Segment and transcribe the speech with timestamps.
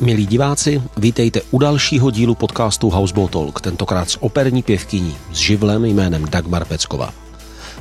[0.00, 5.84] Milí diváci, vítejte u dalšího dílu podcastu Houseboat Talk, tentokrát s operní pěvkyní s živlem
[5.84, 7.12] jménem Dagmar Peckova.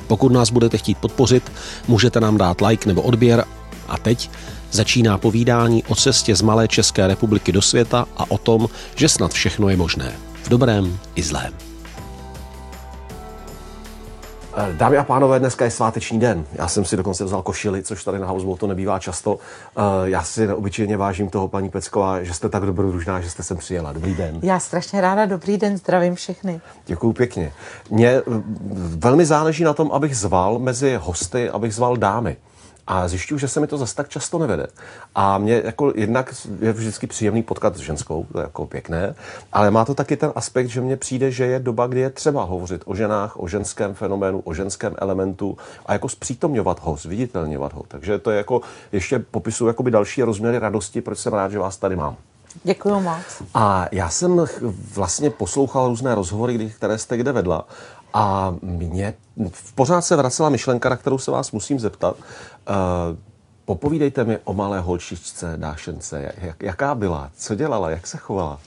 [0.07, 1.52] Pokud nás budete chtít podpořit,
[1.88, 3.46] můžete nám dát like nebo odběr
[3.88, 4.29] a teď
[4.71, 9.33] začíná povídání o cestě z malé České republiky do světa a o tom, že snad
[9.33, 10.11] všechno je možné.
[10.43, 11.72] V dobrém i zlém.
[14.56, 16.45] Eh, dámy a pánové, dneska je sváteční den.
[16.54, 19.40] Já jsem si dokonce vzal košili, což tady na Houseboat to nebývá často.
[19.77, 23.58] Eh, já si neobyčejně vážím toho, paní Pecková, že jste tak dobrodružná, že jste sem
[23.58, 23.94] přijela.
[23.94, 24.40] Dobrý den.
[24.44, 26.62] Já strašně ráda, dobrý den, zdravím všechny.
[26.86, 27.54] Děkuji pěkně.
[27.90, 28.22] Mně
[28.98, 32.38] velmi záleží na tom, abych zval mezi hosty, abych zval dámy.
[32.88, 34.68] A zjišťuju, že se mi to zase tak často nevede.
[35.16, 39.16] A mě jako jednak je vždycky příjemný potkat s ženskou, to je jako pěkné,
[39.54, 42.44] ale má to taky ten aspekt, že mně přijde, že je doba, kdy je třeba
[42.44, 47.84] hovořit o ženách, o ženském fenoménu, o ženském elementu a jako zpřítomňovat ho, zviditelňovat ho.
[47.88, 51.77] Takže to je jako, ještě popisuju jakoby další rozměry radosti, proč jsem rád, že vás
[51.77, 52.16] tady mám.
[52.63, 53.44] Děkuji moc.
[53.54, 54.46] A já jsem
[54.94, 57.68] vlastně poslouchal různé rozhovory, které jste kde vedla.
[58.14, 59.14] A mě
[59.76, 62.16] pořád se vracela myšlenka, na kterou se vás musím zeptat.
[62.16, 62.76] Uh,
[63.66, 66.34] popovídejte mi o malé holčičce Dášence.
[66.38, 67.30] Jak, jaká byla?
[67.36, 67.89] Co dělala?
[67.89, 68.59] Jak se chovala?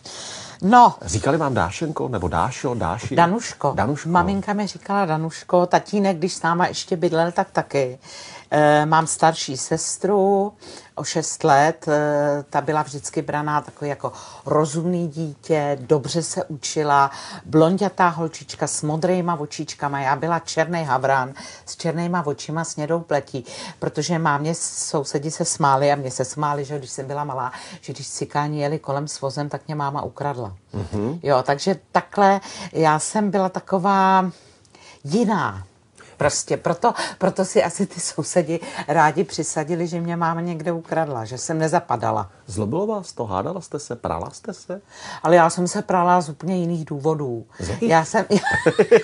[0.62, 0.94] No.
[1.02, 3.16] Říkali vám Dášenko nebo Dášo, Dáši?
[3.16, 3.72] Danuško.
[3.76, 4.08] Danuško.
[4.08, 7.98] Maminka mi říkala Danuško, tatínek, když s náma ještě bydlel, tak taky.
[8.50, 10.52] E, mám starší sestru
[10.96, 14.12] o 6 let, e, ta byla vždycky braná takový jako
[14.46, 17.10] rozumný dítě, dobře se učila,
[17.44, 21.34] blondětá holčička s modrýma očičkama, já byla černý havran
[21.66, 23.44] s černýma očima s nědou pletí,
[23.78, 27.92] protože mámě sousedi se smáli a mě se smáli, že když jsem byla malá, že
[27.92, 30.56] když cikáni jeli kolem s vozem, tak mě máma ukradla.
[30.74, 31.20] Mm-hmm.
[31.22, 32.40] Jo, takže takhle
[32.72, 34.30] já jsem byla taková
[35.04, 35.66] jiná.
[36.16, 41.38] Prostě proto, proto si asi ty sousedi rádi přisadili, že mě máma někde ukradla, že
[41.38, 42.30] jsem nezapadala.
[42.46, 43.26] Zlobilo vás to?
[43.26, 43.96] Hádala jste se?
[43.96, 44.80] Prala jste se?
[45.22, 47.46] Ale já jsem se prala z úplně jiných důvodů.
[47.80, 48.24] Já jsem,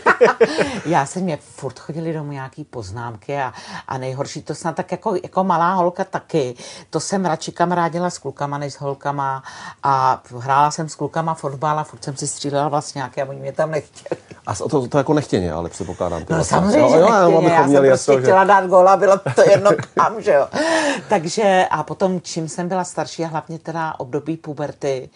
[0.86, 3.52] já jsem mě furt chodili domů nějaký poznámky a,
[3.88, 6.54] a nejhorší to snad tak jako, jako malá holka taky.
[6.90, 9.42] To jsem radši kamarádila s klukama než s holkama
[9.82, 13.40] a hrála jsem s klukama fotbal a furt jsem si střílela vlastně nějaké a oni
[13.40, 14.20] mě tam nechtěli.
[14.46, 16.20] A to, to jako nechtěně, ale předpokládám.
[16.20, 16.56] No vlastně.
[16.56, 18.20] samozřejmě, jo, jo, nechtěně, já jsem prostě že...
[18.20, 20.48] chtěla dát góla, bylo to jedno kam, že jo.
[21.08, 25.10] Takže a potom, čím jsem byla starší a hlavně teda období puberty,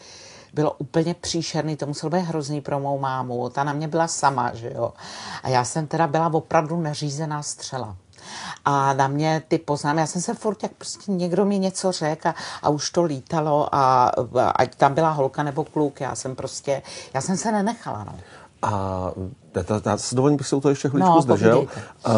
[0.54, 4.54] bylo úplně příšerný, to muselo být hrozný pro mou mámu, ta na mě byla sama,
[4.54, 4.92] že jo.
[5.42, 7.96] A já jsem teda byla opravdu neřízená střela.
[8.64, 12.28] A na mě ty poznám, já jsem se furt, jak prostě někdo mi něco řekl
[12.28, 14.12] a, a už to lítalo a
[14.54, 16.82] ať tam byla holka nebo kluk, já jsem prostě,
[17.14, 18.18] já jsem se nenechala, no.
[18.66, 19.12] A
[19.86, 22.14] já s dovolením bych se u toho ještě chvíličku no, zdržel, uh,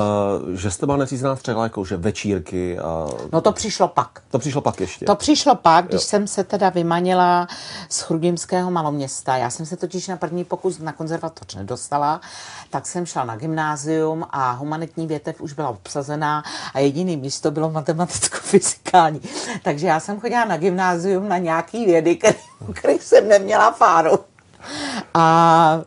[0.55, 3.07] že jste byla neřízená střela, jako že večírky a...
[3.33, 4.23] No to přišlo pak.
[4.31, 5.05] To přišlo pak ještě.
[5.05, 6.07] To přišlo pak, když jo.
[6.07, 7.49] jsem se teda vymanila
[7.89, 9.37] z chrudimského maloměsta.
[9.37, 12.21] Já jsem se totiž na první pokus na konzervatoř nedostala,
[12.71, 16.43] tak jsem šla na gymnázium a humanitní větev už byla obsazená
[16.75, 19.21] a jediný místo bylo matematicko-fyzikální.
[19.63, 22.39] Takže já jsem chodila na gymnázium na nějaký vědy, který,
[22.73, 24.19] který jsem neměla fáru.
[25.15, 25.81] A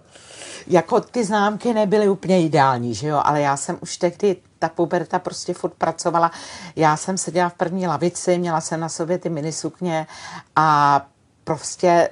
[0.72, 5.20] jako ty známky nebyly úplně ideální, že jo, ale já jsem už tehdy ta puberta
[5.20, 6.32] prostě furt pracovala.
[6.76, 10.08] Já jsem seděla v první lavici, měla jsem na sobě ty minisukně
[10.56, 11.02] a
[11.44, 12.10] prostě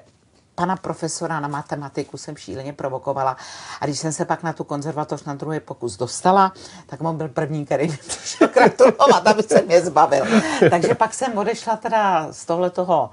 [0.56, 3.38] pana profesora na matematiku jsem šíleně provokovala.
[3.82, 6.54] A když jsem se pak na tu konzervatoř na druhý pokus dostala,
[6.86, 10.26] tak on byl první, který mi přišel gratulovat, aby se mě zbavil.
[10.70, 13.10] Takže pak jsem odešla teda z tohle toho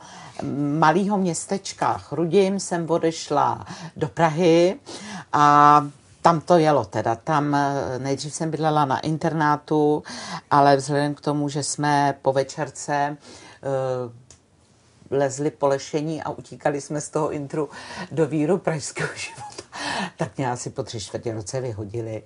[0.78, 3.66] malého městečka Chrudim, jsem odešla
[3.96, 4.76] do Prahy
[5.32, 5.86] a
[6.22, 7.14] tam to jelo teda.
[7.14, 10.02] Tam eh, nejdřív jsem bydlela na internátu,
[10.50, 13.16] ale vzhledem k tomu, že jsme po večerce
[13.62, 14.12] uh,
[15.18, 17.68] lezli po lešení a utíkali jsme z toho intru
[18.12, 19.62] do víru pražského života,
[20.16, 22.22] tak mě asi po tři čtvrtě roce vyhodili.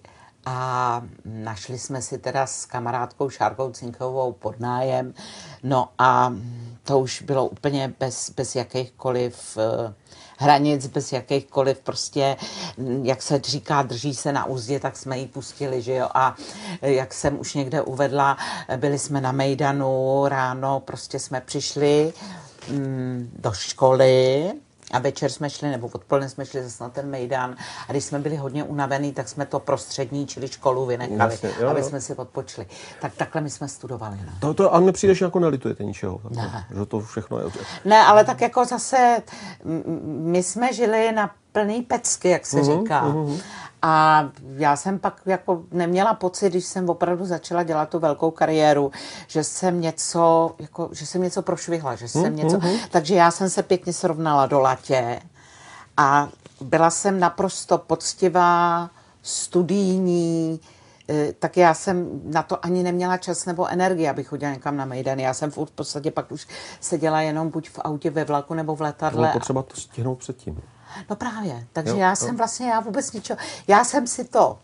[0.47, 5.15] A našli jsme si teda s kamarádkou Šárkou Cinkovou podnájem.
[5.63, 6.35] No a
[6.91, 9.93] to už bylo úplně bez, bez jakýchkoliv uh,
[10.39, 12.37] hranic, bez jakýchkoliv prostě,
[13.03, 16.09] jak se říká, drží se na úzdě, tak jsme ji pustili, že jo.
[16.15, 16.37] A
[16.83, 18.37] jak jsem už někde uvedla,
[18.77, 22.13] byli jsme na Mejdanu ráno, prostě jsme přišli
[22.69, 24.53] mm, do školy,
[24.93, 27.57] a večer jsme šli, nebo odpoledne jsme šli zase na ten Mejdan.
[27.89, 31.69] A když jsme byli hodně unavený, tak jsme to prostřední, čili školu vynechali, Jasně, jo,
[31.69, 31.87] aby jo.
[31.87, 32.67] jsme si odpočili.
[33.01, 34.19] Tak takhle my jsme studovali.
[34.27, 34.33] No.
[34.41, 36.21] To, to, a mně přijde, že jako nelitujete ničeho.
[36.31, 36.67] Ne.
[36.75, 37.45] Že to všechno je...
[37.85, 39.23] Ne, ale tak jako zase,
[40.05, 43.07] my jsme žili na plný pecky, jak se uh-huh, říká.
[43.07, 43.41] Uh-huh.
[43.83, 44.25] A
[44.57, 48.93] já jsem pak jako neměla pocit, když jsem opravdu začala dělat tu velkou kariéru,
[49.27, 52.77] že jsem něco, jako, že jsem něco prošvihla, že jsem něco, mhm.
[52.91, 55.21] takže já jsem se pěkně srovnala do latě
[55.97, 56.29] a
[56.61, 58.91] byla jsem naprosto poctivá,
[59.23, 60.61] studijní,
[61.09, 64.85] eh, tak já jsem na to ani neměla čas nebo energii, abych chodila někam na
[64.85, 65.19] Mejdan.
[65.19, 66.47] Já jsem v podstatě pak už
[66.81, 69.21] seděla jenom buď v autě, ve vlaku nebo v letadle.
[69.21, 70.63] Bylo potřeba to stihnout předtím.
[71.11, 73.39] No právě, takže Jo, já jsem vlastně, já vůbec ničeho,
[73.69, 74.59] já jsem si to,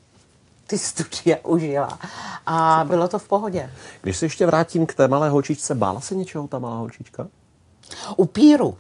[0.67, 1.99] ty studia užila
[2.47, 3.71] a bylo to v pohodě.
[4.03, 7.27] Když se ještě vrátím k té malé holčičce, bála se něčeho ta malá holčička?
[8.17, 8.79] U Píru.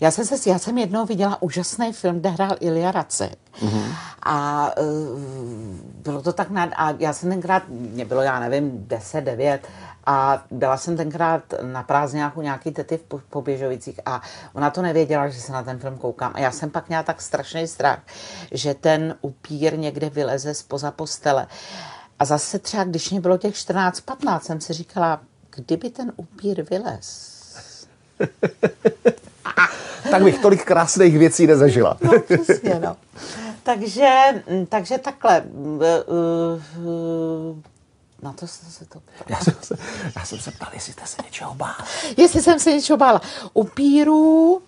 [0.00, 3.38] Já jsem, se, já jsem jednou viděla úžasný film, kde hrál Ilja Racek.
[3.60, 3.94] Mm-hmm.
[4.22, 5.20] A uh,
[6.02, 6.70] bylo to tak nad...
[6.76, 9.68] A já jsem tenkrát, mě bylo, já nevím, 10, 9,
[10.10, 14.22] a byla jsem tenkrát na prázdňáku nějaký tety v Po- Poběžovicích a
[14.54, 16.32] ona to nevěděla, že se na ten film koukám.
[16.34, 17.98] A já jsem pak měla tak strašný strach,
[18.52, 21.46] že ten upír někde vyleze spoza postele.
[22.18, 25.20] A zase třeba, když mě bylo těch 14-15, jsem si říkala,
[25.56, 27.38] kdyby ten upír vylez,
[30.10, 31.98] Tak bych tolik krásných věcí nezažila.
[32.00, 32.96] No, přesně, no.
[33.62, 34.08] Takže,
[34.68, 35.42] takže takhle.
[38.22, 38.98] Na to jsem se to...
[39.28, 39.76] Já jsem se,
[40.16, 41.74] já jsem se ptal, jestli jste se něčeho bál.
[42.16, 43.20] Jestli jsem se něčeho bála.
[43.54, 44.60] Upíru,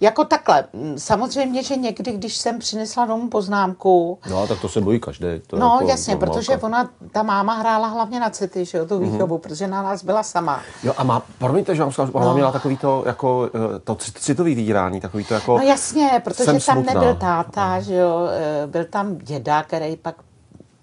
[0.00, 0.64] jako takhle.
[0.72, 5.26] mm, Samozřejmě, že někdy, když jsem přinesla domů poznámku, No, tak to se bojí každý.
[5.46, 6.32] To No jako jasně, normálka.
[6.40, 10.04] protože ona, ta máma hrála hlavně na city, že jo, tu výchovu, protože na nás
[10.04, 10.60] byla sama.
[10.82, 14.18] Jo, a má, promiňte, že vám zkážu, ona měla takový to, jako, eh, to cit-
[14.20, 15.58] citový vydírání, takový to jako...
[15.58, 16.92] No jasně, protože tam smutná.
[16.94, 20.14] nebyl táta, že jo, eh, byl tam děda, který pak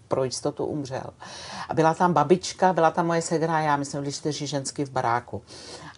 [0.08, 1.10] pro jistotu umřel.
[1.70, 5.42] A byla tam babička, byla tam moje segra, já myslím, byli čtyři ženský v baráku.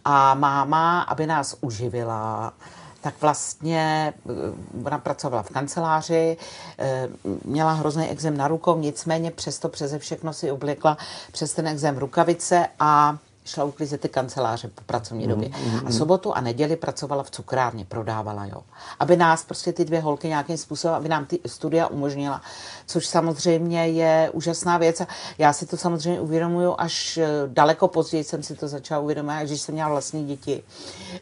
[0.05, 2.53] A máma, aby nás uživila,
[3.01, 6.37] tak vlastně eh, ona pracovala v kanceláři,
[6.77, 7.07] eh,
[7.45, 10.97] měla hrozný exem na rukou, nicméně přesto přeze všechno si oblekla
[11.31, 13.17] přes ten exem rukavice a
[13.49, 15.49] šla uklízet ty kanceláře po pracovní době.
[15.85, 18.63] A sobotu a neděli pracovala v cukrárně, prodávala, jo.
[18.99, 22.41] Aby nás prostě ty dvě holky nějakým způsobem, aby nám ty studia umožnila,
[22.85, 25.01] což samozřejmě je úžasná věc.
[25.37, 29.49] Já si to samozřejmě uvědomuju až eh, daleko později jsem si to začala uvědomovat, až
[29.49, 30.63] když jsem měla vlastní děti.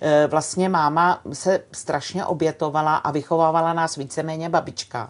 [0.01, 5.09] Eh, Vlastně máma se strašně obětovala a vychovávala nás víceméně babička.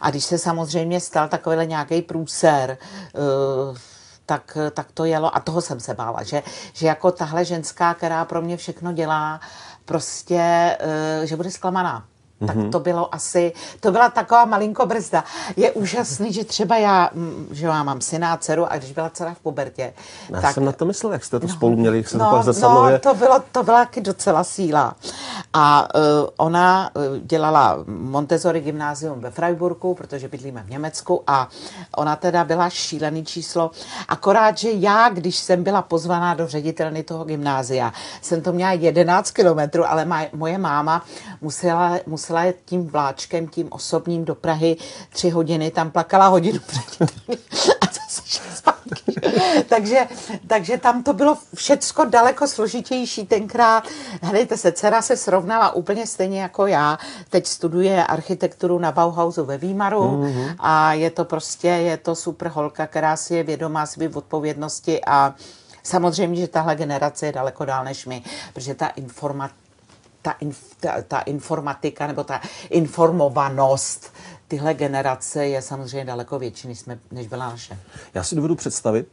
[0.00, 2.78] A když se samozřejmě stal takovýhle nějaký průser,
[3.14, 3.93] eh,
[4.26, 6.42] tak, tak to jelo a toho jsem se bála, že,
[6.72, 9.40] že jako tahle ženská, která pro mě všechno dělá,
[9.84, 10.40] prostě,
[10.80, 12.04] eh, že bude zklamaná.
[12.46, 15.24] Tak to bylo asi, to byla taková malinko brzda.
[15.56, 17.10] Je úžasný, že třeba já,
[17.50, 19.92] že já mám syna a dceru a když byla dcera v pubertě,
[20.30, 22.30] Já tak jsem na to myslel, jak jste to spolu měli, jak se to no,
[22.30, 22.92] pak zrcadlově.
[22.92, 24.96] no, to, bylo, to byla taky docela síla.
[25.52, 26.00] A uh,
[26.36, 31.48] ona uh, dělala Montessori gymnázium ve Freiburgu, protože bydlíme v Německu a
[31.96, 33.70] ona teda byla šílený číslo.
[34.08, 37.92] Akorát, že já, když jsem byla pozvaná do ředitelny toho gymnázia,
[38.22, 41.04] jsem to měla 11 kilometrů, ale má, moje máma
[41.40, 44.76] musela, musela jet tím vláčkem, tím osobním do Prahy
[45.10, 47.08] tři hodiny, tam plakala hodinu před
[47.80, 49.14] a zase šla zpátky.
[49.68, 50.08] takže,
[50.46, 53.88] takže tam to bylo všecko daleko složitější tenkrát.
[54.22, 56.98] Hledejte se, dcera se srovnala úplně stejně jako já.
[57.30, 60.54] Teď studuje architekturu na Bauhausu ve Výmaru mm-hmm.
[60.58, 65.34] a je to prostě, je to super holka, která si je vědomá své odpovědnosti a
[65.82, 68.22] samozřejmě, že tahle generace je daleko dál než my,
[68.52, 69.63] protože ta informace
[70.24, 72.40] ta, inf, ta, ta informatika nebo ta
[72.70, 74.12] informovanost
[74.48, 77.78] tyhle generace je samozřejmě daleko větší, než, jsme, než byla naše.
[78.14, 79.08] Já si dovedu představit,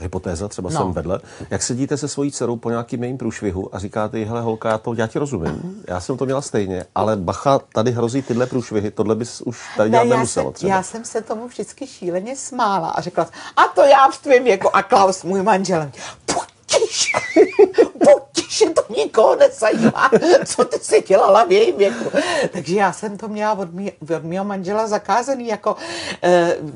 [0.00, 0.76] hypotéza, třeba No.
[0.80, 4.40] jsem vedle, jak sedíte se svojí dcerou po nějakým jejím průšvihu a říkáte jí, hele
[4.40, 8.22] holka, já, to, já ti rozumím, já jsem to měla stejně, ale bacha, tady hrozí
[8.22, 10.70] tyhle průšvihy, tohle bys už tady dělat já, nemusela jsem, třeba.
[10.74, 13.26] já jsem se tomu vždycky šíleně smála a řekla,
[13.56, 14.76] a to já v tvém věku.
[14.76, 15.90] A Klaus, můj manžel,
[16.26, 17.12] budiš,
[18.64, 20.10] že to nikoho nezajímá,
[20.46, 22.10] co ty jsi dělala v jejím věku.
[22.52, 25.80] Takže já jsem to měla od, mý, od mého manžela zakázaný, jako, uh,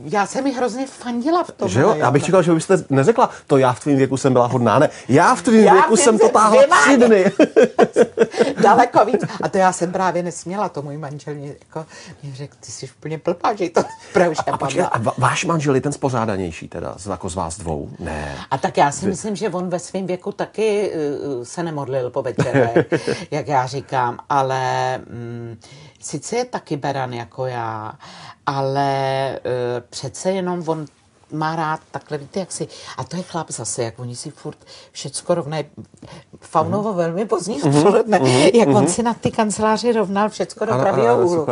[0.04, 1.68] já jsem mi hrozně fandila v tom.
[1.68, 1.94] Že jo?
[1.96, 4.90] Já bych čekal, že byste neřekla, to já v tvém věku jsem byla hodná, ne.
[5.08, 7.24] Já v tvém věku jsem to táhla tři dny.
[8.62, 9.24] Daleko víc.
[9.42, 11.86] A to já jsem právě nesměla, to můj manžel mě, jako,
[12.22, 15.80] mě řekl, ty jsi úplně blbá, že to pravě A, a va- váš manžel je
[15.80, 17.88] ten spořádanější teda, z- jako z vás dvou?
[17.98, 18.36] Ne.
[18.50, 20.90] A tak já si myslím, že on ve svém věku taky
[21.36, 22.86] uh, se nemodlil po večerech,
[23.30, 25.58] jak já říkám, ale um,
[26.00, 27.92] sice je taky beran jako já,
[28.46, 28.90] ale
[29.44, 29.50] uh,
[29.90, 30.86] přece jenom on
[31.32, 34.58] má rád takhle, víte, jak si, a to je chlap zase, jak oni si furt
[34.92, 35.64] všecko rovnají,
[36.40, 36.98] Faunovo Mhm.
[36.98, 38.20] velmi pozdní odpoledne,
[38.54, 41.46] jak on si na ty kanceláři rovnal všecko do Ano, pravého úhlu.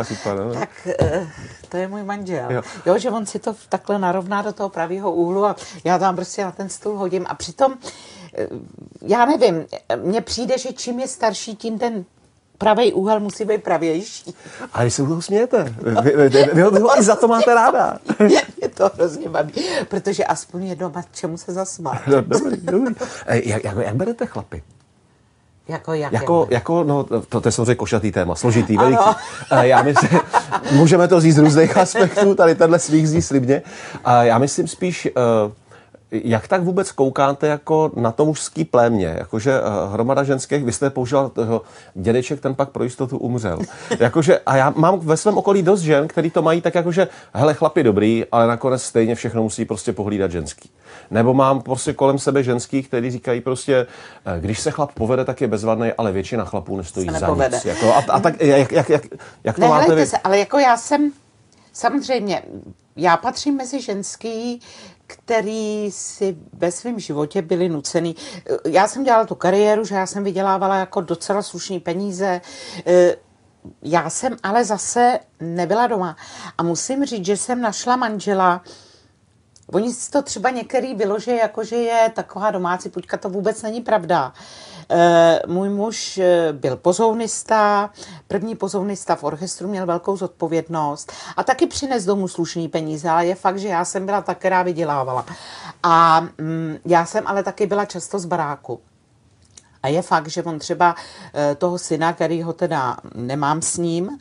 [0.59, 1.27] Tak, eh,
[1.69, 2.51] to je můj manžel.
[2.51, 2.61] Jo.
[2.85, 6.43] jo, že on si to takhle narovná do toho pravého úhlu a já tam prostě
[6.43, 7.25] na ten stůl hodím.
[7.29, 7.73] A přitom,
[9.01, 9.65] já nevím,
[10.03, 12.05] mně přijde, že čím je starší, tím ten
[12.57, 14.35] pravý úhel musí být pravější.
[14.73, 17.27] A když se u toho smějete, vy, vy, vy, vy, vy ho i za to
[17.27, 17.97] máte ráda.
[18.61, 19.53] je to hrozně baví,
[19.87, 22.07] protože aspoň jedno má čemu se zasmát.
[22.07, 22.95] No, dobrý, dobrý.
[23.27, 24.63] Jak, jak, jak berete chlapy?
[25.67, 28.97] Jako, jak jako, jako, no, to, to je samozřejmě košatý téma, složitý, veliký.
[29.49, 29.63] Ano.
[29.63, 30.19] Já myslím,
[30.71, 33.61] můžeme to říct z různých aspektů, tady tenhle svých zní slibně.
[34.21, 35.07] Já myslím spíš,
[36.13, 39.15] jak tak vůbec koukáte jako na to mužský plémě?
[39.17, 41.61] Jakože uh, hromada ženských, vy jste používal toho
[41.93, 43.59] dědeček, ten pak pro jistotu umřel.
[43.99, 47.53] Jakože, a já mám ve svém okolí dost žen, který to mají tak jakože, hele
[47.53, 50.69] chlapi dobrý, ale nakonec stejně všechno musí prostě pohlídat ženský.
[51.11, 53.87] Nebo mám prostě kolem sebe ženský, kteří říkají prostě,
[54.25, 57.65] eh, když se chlap povede, tak je bezvadný, ale většina chlapů nestojí za nic.
[57.65, 59.03] Jako, a, a tak, jak, jak, jak,
[59.43, 60.05] jak to ne, máte vy?
[60.05, 61.11] Se, ale jako já jsem,
[61.73, 62.41] samozřejmě,
[62.95, 64.61] já patřím mezi ženský,
[65.07, 68.15] který si ve svém životě byli nucený.
[68.65, 72.41] Já jsem dělala tu kariéru, že já jsem vydělávala jako docela slušný peníze.
[72.85, 73.15] Eh,
[73.81, 76.17] já jsem ale zase nebyla doma.
[76.57, 78.61] A musím říct, že jsem našla manžela,
[79.71, 83.81] Oni si to třeba některý vyloží, jako že je taková domácí puťka, to vůbec není
[83.81, 84.33] pravda.
[84.89, 87.89] E, můj muž eh, byl pozounista,
[88.27, 93.35] první pozounista v orchestru, měl velkou zodpovědnost a taky přines domů slušný peníze, ale je
[93.35, 95.25] fakt, že já jsem byla ta, která vydělávala.
[95.83, 98.79] A mm, já jsem ale taky byla často z baráku.
[99.83, 100.95] A je fakt, že on třeba
[101.33, 104.17] e, toho syna, který ho teda nemám s ním,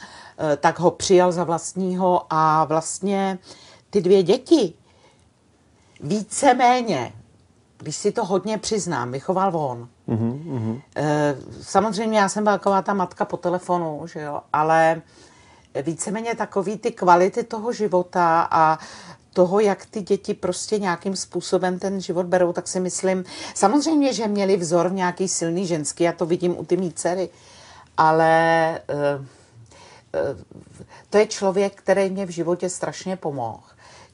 [0.60, 3.38] tak ho přijal za vlastního a vlastně
[3.90, 4.74] ty dvě děti,
[6.02, 7.12] víceméně,
[7.78, 9.88] když si to hodně přiznám, vychoval on.
[10.08, 10.82] Mm-hmm.
[10.96, 15.02] E, samozřejmě já jsem byla taková ta matka po telefonu, že jo, ale
[15.82, 18.78] víceméně takový ty kvality toho života a
[19.32, 24.28] toho, jak ty děti prostě nějakým způsobem ten život berou, tak si myslím, samozřejmě, že
[24.28, 27.28] měli vzor nějaký silný ženský, já to vidím u ty mý dcery,
[27.96, 28.30] ale
[28.70, 30.36] e, e,
[31.10, 33.62] to je člověk, který mě v životě strašně pomohl.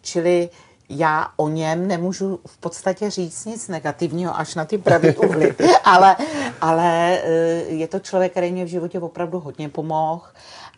[0.03, 0.51] Čili
[0.89, 5.55] já o něm nemůžu v podstatě říct nic negativního, až na ty pravý uhly,
[5.85, 6.17] ale,
[6.61, 7.31] ale eh,
[7.69, 10.23] je to člověk, který mě v životě opravdu hodně pomohl.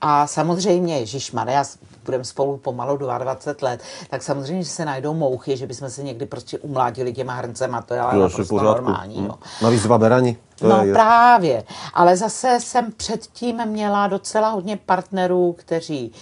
[0.00, 1.64] A samozřejmě, Ježíš Maria,
[2.04, 6.26] budeme spolu pomalu 22 let, tak samozřejmě, že se najdou mouchy, že bychom se někdy
[6.26, 9.24] prostě umládili těma hrncema, to je ale naprosto normální.
[9.24, 9.34] Jo.
[9.62, 10.36] Navíc dva berani.
[10.58, 10.92] To no je...
[10.92, 11.64] právě,
[11.94, 16.12] ale zase jsem předtím měla docela hodně partnerů, kteří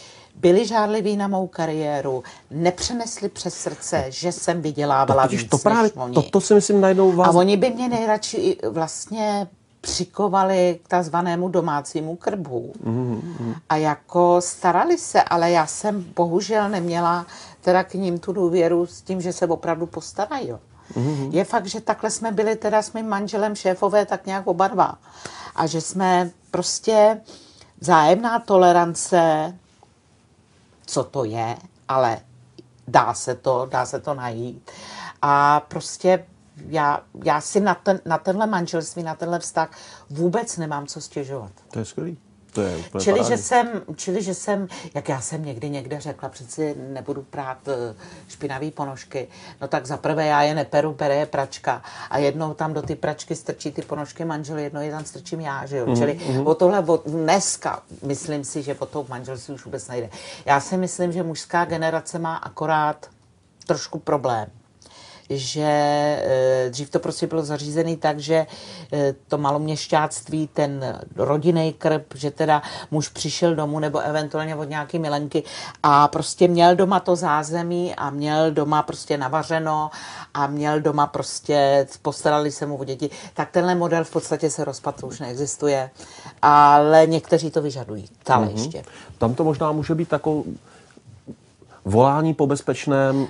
[0.41, 5.83] byli žádliví na mou kariéru, nepřenesli přes srdce, že jsem vydělávala to, víc to právě,
[5.83, 6.15] než oni.
[6.15, 7.29] To, to si myslím najdou vás...
[7.29, 9.49] A oni by mě nejradši vlastně
[9.81, 12.73] přikovali k takzvanému domácímu krbu.
[12.85, 13.55] Mm-hmm.
[13.69, 17.27] A jako starali se, ale já jsem bohužel neměla
[17.61, 20.53] teda k ním tu důvěru s tím, že se opravdu postarají.
[20.97, 21.31] Mm-hmm.
[21.33, 24.99] Je fakt, že takhle jsme byli teda s mým manželem šéfové tak nějak oba dva.
[25.57, 27.21] A že jsme prostě
[27.81, 29.55] vzájemná tolerance,
[30.89, 31.57] co to je,
[31.89, 32.21] ale
[32.89, 34.71] dá se to, dá se to najít.
[35.23, 36.27] A prostě
[36.67, 39.71] já, já si na, ten, na tenhle manželství, na tenhle vztah
[40.11, 41.53] vůbec nemám co stěžovat.
[41.71, 42.19] To je skvělý.
[42.59, 46.29] To je úplně čili, že jsem, čili, že jsem, jak já jsem někdy někde řekla,
[46.29, 47.95] přeci nebudu prát eh,
[48.29, 49.29] špinavý ponožky.
[49.61, 51.83] No tak zaprvé já je neperu, pere je pračka.
[52.11, 55.67] A jednou tam do ty pračky strčí ty ponožky manžel, jednou je tam strčím já,
[55.67, 55.87] že jo.
[55.87, 55.99] Mm-hmm.
[55.99, 56.47] Čili mhm.
[56.47, 60.11] o tohle o, dneska myslím si, že o tou manželství už vůbec nejde.
[60.45, 63.07] Já si myslím, že mužská generace má akorát
[63.67, 64.49] trošku problém
[65.31, 68.47] že eh, dřív to prostě bylo zařízené tak, že
[68.93, 74.99] eh, to maloměšťáctví, ten rodinný krb, že teda muž přišel domů nebo eventuálně od nějaký
[74.99, 75.43] milenky
[75.83, 79.91] a prostě měl doma to zázemí a měl doma prostě navařeno
[80.35, 84.65] a měl doma prostě, postarali se mu o děti, tak tenhle model v podstatě se
[84.65, 85.91] rozpadl, už neexistuje,
[86.43, 88.53] ale někteří to vyžadují, stále mm-hmm.
[88.53, 88.83] ještě.
[89.19, 90.45] Tam to možná může být takovou
[91.89, 93.27] volání po bezpečném,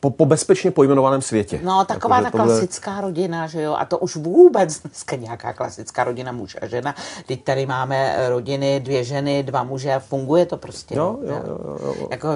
[0.00, 1.60] po, po bezpečně pojmenovaném světě.
[1.62, 2.46] No, taková jako, ta tohle...
[2.46, 6.94] klasická rodina, že jo, a to už vůbec dneska nějaká klasická rodina muž a žena.
[7.26, 10.94] Teď tady máme rodiny, dvě ženy, dva muže a funguje to prostě.
[10.94, 12.08] Jo, jo, jo, jo, jo.
[12.10, 12.28] Jako,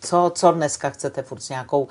[0.00, 1.88] co, co dneska chcete furt s nějakou, uh,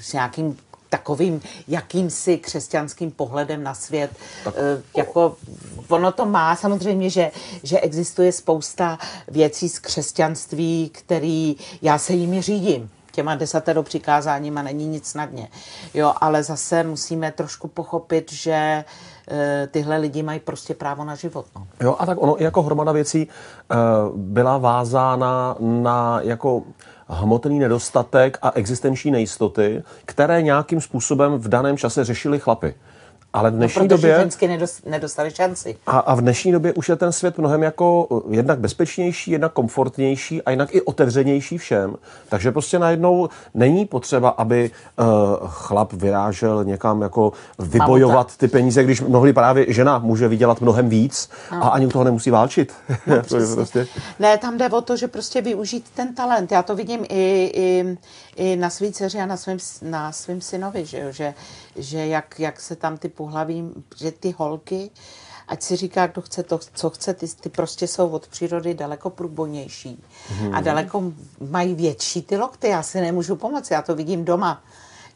[0.00, 0.56] s nějakým
[0.90, 4.10] takovým jakýmsi křesťanským pohledem na svět.
[4.44, 4.54] Tak.
[4.56, 5.36] Eh, jako
[5.88, 7.30] ono to má samozřejmě, že,
[7.62, 12.90] že existuje spousta věcí z křesťanství, který já se jimi řídím.
[13.12, 15.48] těma desatero přikázáníma není nic na dně.
[15.94, 18.84] Jo, ale zase musíme trošku pochopit, že
[19.30, 21.46] e, tyhle lidi mají prostě právo na život.
[21.56, 21.66] No.
[21.80, 23.76] Jo, a tak ono i jako hromada věcí e,
[24.16, 26.62] byla vázána na jako
[27.10, 32.74] hmotný nedostatek a existenční nejistoty, které nějakým způsobem v daném čase řešili chlapy.
[33.32, 34.16] Ale v dnešní no, době...
[34.18, 35.76] žensky nedostali šanci.
[35.86, 39.52] A, a v dnešní době už je ten svět mnohem jako eh, jednak bezpečnější, jednak
[39.52, 41.96] komfortnější a jednak i otevřenější všem.
[42.28, 45.06] Takže prostě najednou není potřeba, aby uh,
[45.46, 51.30] chlap vyrážel někam jako vybojovat ty peníze, když mnohdy právě žena může vydělat mnohem víc
[51.52, 51.64] no.
[51.64, 52.72] a ani u toho nemusí válčit.
[53.06, 53.22] No,
[53.54, 53.86] prostě...
[54.18, 56.52] Ne, tam jde o to, že prostě využít ten talent.
[56.52, 57.96] Já to vidím i, i,
[58.36, 61.34] i na svý dceři a na svém na svým synovi, že, že,
[61.76, 64.90] že jak, jak se tam ty pohlaví, že ty holky,
[65.48, 69.10] ať si říká, kdo chce to, co chce, ty, ty prostě jsou od přírody daleko
[69.10, 70.54] průbojnější hmm.
[70.54, 71.12] a daleko
[71.50, 72.68] mají větší ty lokty.
[72.68, 74.62] Já si nemůžu pomoct, já to vidím doma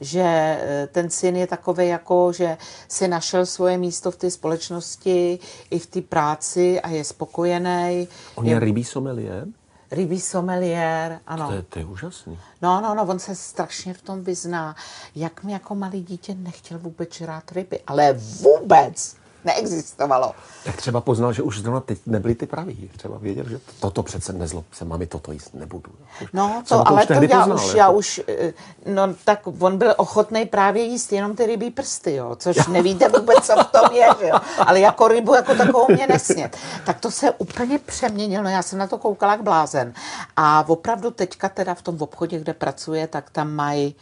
[0.01, 2.57] že eh, ten syn je takový, jako, že
[2.89, 5.39] si našel svoje místo v té společnosti
[5.71, 8.09] i v té práci a je spokojený.
[8.35, 9.47] On je, je rybí sommelier?
[9.95, 11.49] Rybí sommelier, ano.
[11.49, 12.39] To je, to je úžasný.
[12.63, 14.77] No, no, no, on se strašně v tom vyzná.
[15.15, 20.33] Jak mi jako malý dítě nechtěl vůbec žrát ryby, ale vůbec neexistovalo.
[20.65, 22.91] Jak třeba poznal, že už zrovna teď nebyly ty praví.
[22.97, 25.93] Třeba věděl, že toto přece nezlob se, mami, toto jíst nebudu.
[26.33, 27.79] No, to, to ale to já poznal, už, jako.
[27.79, 28.53] já už, eh,
[28.87, 33.47] no tak on byl ochotný právě jíst jenom ty rybí prsty, jo, což nevíte vůbec,
[33.47, 34.39] co v tom je, že jo.
[34.59, 36.57] Ale jako rybu jako takovou mě nesmět.
[36.87, 39.95] Tak to se úplně přeměnilo, no já jsem na to koukala jak blázen.
[40.37, 43.95] A opravdu teďka teda v tom obchodě, kde pracuje, tak tam mají,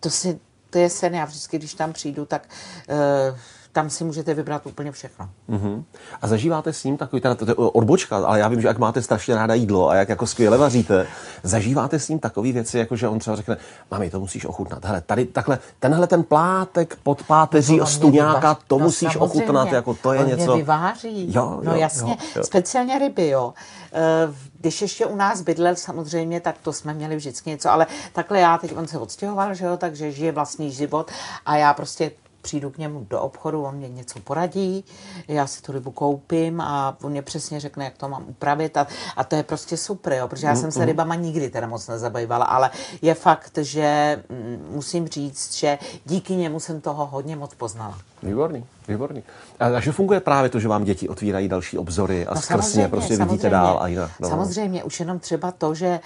[0.00, 2.48] to si, to je sen, já vždycky, když tam přijdu, tak
[2.88, 3.38] uh,
[3.74, 5.28] tam si můžete vybrat úplně všechno.
[5.50, 5.82] Uh-huh.
[6.22, 9.02] A zažíváte s ním takový, teda to je odbočka, ale já vím, že jak máte
[9.02, 11.06] strašně ráda jídlo a jak jako skvěle vaříte,
[11.42, 13.56] zažíváte s ním takové věci, jako že on třeba řekne,
[13.90, 14.84] mami, to musíš ochutnat.
[14.84, 19.94] Hele, tady takhle, tenhle ten plátek pod páteří a stuňáka, to no, musíš ochutnat, jako
[19.94, 20.54] to je on něco.
[20.54, 21.34] Mě vyváří.
[21.34, 22.44] Jo, no jo, jasně, jo, jo.
[22.44, 23.54] speciálně ryby, jo.
[23.92, 28.40] Eh, když ještě u nás bydlel samozřejmě, tak to jsme měli vždycky něco, ale takhle
[28.40, 31.10] já, teď on se odstěhoval, že jo, takže žije vlastní život
[31.46, 32.10] a já prostě
[32.44, 34.84] přijdu k němu do obchodu, on mě něco poradí,
[35.28, 38.86] já si tu rybu koupím a on mě přesně řekne, jak to mám upravit a,
[39.16, 42.44] a to je prostě super, jo, protože já jsem se rybama nikdy teda moc nezabývala,
[42.44, 42.70] ale
[43.02, 47.98] je fakt, že mm, musím říct, že díky němu jsem toho hodně moc poznala.
[48.22, 49.22] Výborný, výborný.
[49.60, 52.88] A, takže funguje právě to, že vám děti otvírají další obzory a no, skrz ně
[52.88, 54.10] prostě vidíte dál a jinak.
[54.20, 54.28] No.
[54.28, 56.00] Samozřejmě, už jenom třeba to, že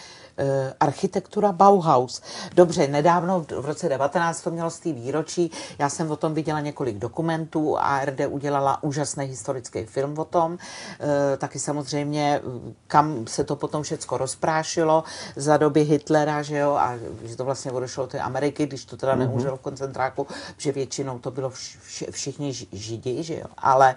[0.81, 2.23] architektura Bauhaus.
[2.55, 6.61] Dobře, nedávno v roce 19 to mělo z té výročí, já jsem o tom viděla
[6.61, 10.59] několik dokumentů, ARD udělala úžasný historický film o tom,
[11.01, 12.41] e, taky samozřejmě,
[12.87, 15.05] kam se to potom všecko rozprášilo
[15.37, 18.97] za doby Hitlera, že jo, a že to vlastně odešlo do té Ameriky, když to
[18.97, 19.19] teda mm-hmm.
[19.19, 23.95] neumřelo v koncentráku, že většinou to bylo vš, všichni židi, že jo, ale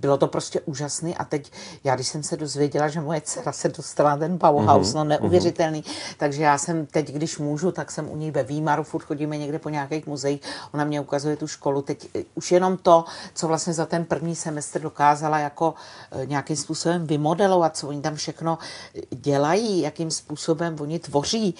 [0.00, 1.52] bylo to prostě úžasný a teď
[1.84, 4.96] já, když jsem se dozvěděla, že moje dcera se dostala ten Bauhaus, mm-hmm.
[4.96, 5.84] no neuvěřitelný, neuvěřitelný.
[6.18, 9.58] Takže já jsem teď, když můžu, tak jsem u ní ve Výmaru, furt chodíme někde
[9.58, 10.40] po nějakých muzeích,
[10.74, 11.82] ona mě ukazuje tu školu.
[11.82, 15.74] Teď eh, už jenom to, co vlastně za ten první semestr dokázala jako
[16.12, 18.58] eh, nějakým způsobem vymodelovat, co oni tam všechno
[18.94, 21.54] eh, dělají, jakým způsobem oni tvoří,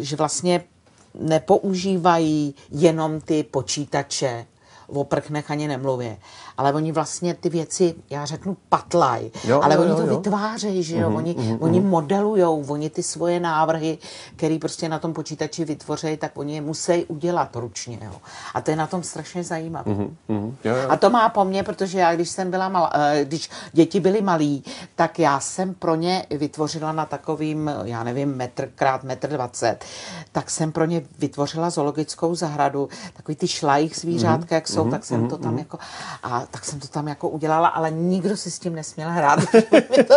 [0.00, 0.64] že vlastně
[1.14, 4.46] nepoužívají jenom ty počítače,
[4.88, 6.16] o prknech ani nemluvě,
[6.58, 10.16] ale oni vlastně ty věci, já řeknu, patlaj, jo, ale jo, oni to jo.
[10.16, 11.58] vytvářejí, že jo, mm-hmm, oni, mm-hmm.
[11.60, 13.98] oni modelujou, oni ty svoje návrhy,
[14.36, 18.12] které prostě na tom počítači vytvoří, tak oni je musí udělat ručně, jo.
[18.54, 19.92] A to je na tom strašně zajímavé.
[19.92, 20.10] Mm-hmm,
[20.64, 20.88] jo, jo.
[20.88, 24.20] A to má po mně, protože já, když jsem byla malá, eh, když děti byly
[24.20, 29.84] malí, tak já jsem pro ně vytvořila na takovým, já nevím, metr krát metr dvacet,
[30.32, 34.54] tak jsem pro ně vytvořila zoologickou zahradu, takový ty šlajich zvířátka, mm-hmm.
[34.54, 34.90] jak jsou, mm-hmm.
[34.90, 35.58] tak jsem to tam mm-hmm.
[35.58, 35.78] jako,
[36.22, 39.40] a tak jsem to tam jako udělala, ale nikdo si s tím nesměl hrát,
[39.96, 40.14] mi to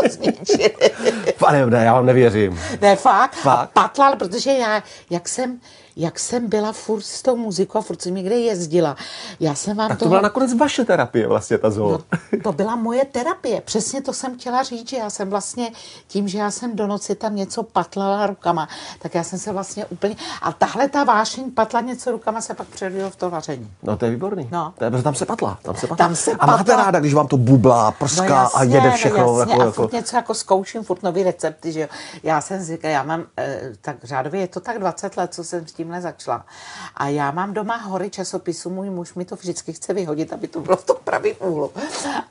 [1.40, 2.60] Pane, ne, já vám nevěřím.
[2.82, 3.36] Ne, fakt.
[3.36, 3.70] fakt.
[3.76, 5.60] A patlal, protože já, jak jsem,
[5.96, 8.96] jak jsem byla furt s tou muzikou a furt jsem někde jezdila.
[9.40, 10.10] Já jsem vám tak to toho...
[10.10, 11.92] byla nakonec vaše terapie vlastně, ta zoo.
[11.92, 12.00] No,
[12.44, 13.62] to byla moje terapie.
[13.62, 15.72] Přesně to jsem chtěla říct, že já jsem vlastně
[16.08, 19.86] tím, že já jsem do noci tam něco patlala rukama, tak já jsem se vlastně
[19.86, 20.16] úplně...
[20.42, 23.72] A tahle ta vášeň patla něco rukama se pak předvělo v to vaření.
[23.84, 24.50] No to je výborný.
[24.52, 24.74] No.
[24.78, 25.60] To je, tam se patla.
[25.62, 26.08] Tam se patla.
[26.08, 26.54] Tam se patla.
[26.54, 29.26] A máte ráda, když vám to bublá, prská no jasně, a jede všechno.
[29.26, 29.96] No jasně, jako, a furt jako...
[29.96, 31.88] něco jako zkouším, furt nový recepty, že jo.
[32.24, 35.68] Já jsem říkala, já mám, eh, tak řádově je to tak 20 let, co jsem
[35.68, 36.46] s tímhle začala.
[36.96, 40.60] A já mám doma hory časopisu, můj muž mi to vždycky chce vyhodit, aby to
[40.62, 41.72] bylo v tom pravém úhlu.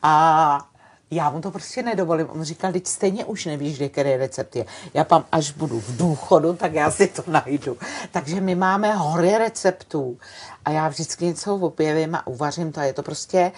[0.02, 0.66] A
[1.12, 2.30] Já mu to prostě nedovolím.
[2.30, 4.64] On říkal, teď stejně už nevíš, kde který recept je.
[4.94, 7.76] Já pam, až budu v důchodu, tak já si to najdu.
[8.10, 10.18] Takže my máme hory receptů
[10.64, 13.53] a já vždycky něco objevím a uvařím to a je to prostě,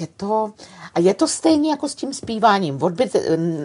[0.00, 0.50] je to,
[0.94, 2.82] a je to stejně jako s tím zpíváním.
[2.82, 3.16] Odbyt,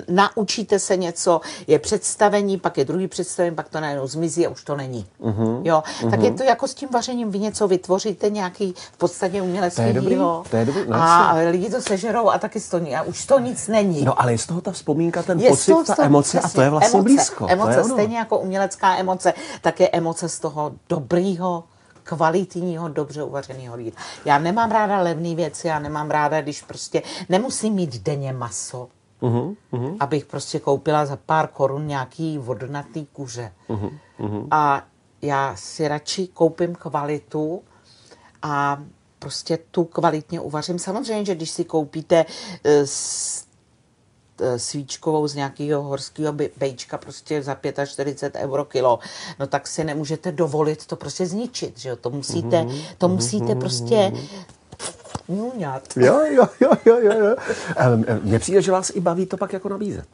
[0.08, 4.64] naučíte se něco, je představení, pak je druhý představení, pak to najednou zmizí a už
[4.64, 5.06] to není.
[5.22, 5.84] Uh-huh, jo?
[6.02, 6.10] Uh-huh.
[6.10, 10.44] Tak je to jako s tím vařením, vy něco vytvoříte, nějaký v podstatě umělecký dílo.
[10.50, 13.68] To je dobrý, no, a lidi to sežerou a taky to, a už to nic
[13.68, 14.04] není.
[14.04, 16.56] No ale je z toho ta vzpomínka, ten je pocit, toho, ta emoce přesně, a
[16.56, 17.48] to je vlastně emoce, blízko.
[17.50, 21.64] Emoce, to je stejně jako umělecká emoce, tak je emoce z toho dobrýho,
[22.04, 24.02] kvalitního, dobře uvařeného jídla.
[24.26, 28.88] Já nemám ráda levné věci, já nemám ráda, když prostě nemusím mít denně maso,
[29.22, 29.98] uh-huh, uh-huh.
[30.00, 33.54] abych prostě koupila za pár korun nějaký vodnatý kuře.
[33.70, 34.48] Uh-huh, uh-huh.
[34.52, 34.84] A
[35.22, 37.64] já si radši koupím kvalitu
[38.42, 38.84] a
[39.20, 40.80] prostě tu kvalitně uvařím.
[40.80, 42.32] Samozřejmě, že když si koupíte uh,
[42.64, 42.86] Eh,
[44.58, 49.00] svíčkovou z nějakého horského bejčka prostě za 45 euro kilo,
[49.40, 51.96] no tak si nemůžete dovolit to prostě zničit, že jo?
[51.96, 52.66] To musíte,
[52.98, 54.12] to musíte prostě
[55.30, 55.98] ňuňat.
[55.98, 57.36] Jo, jo, jo, jo, jo.
[58.24, 60.06] Mně přijde, že vás i baví to pak jako nabízet.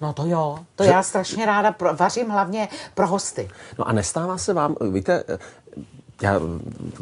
[0.00, 0.90] No to jo, to že...
[0.90, 3.50] já strašně ráda pro, vařím hlavně pro hosty.
[3.78, 5.24] No a nestává se vám, víte,
[6.22, 6.40] já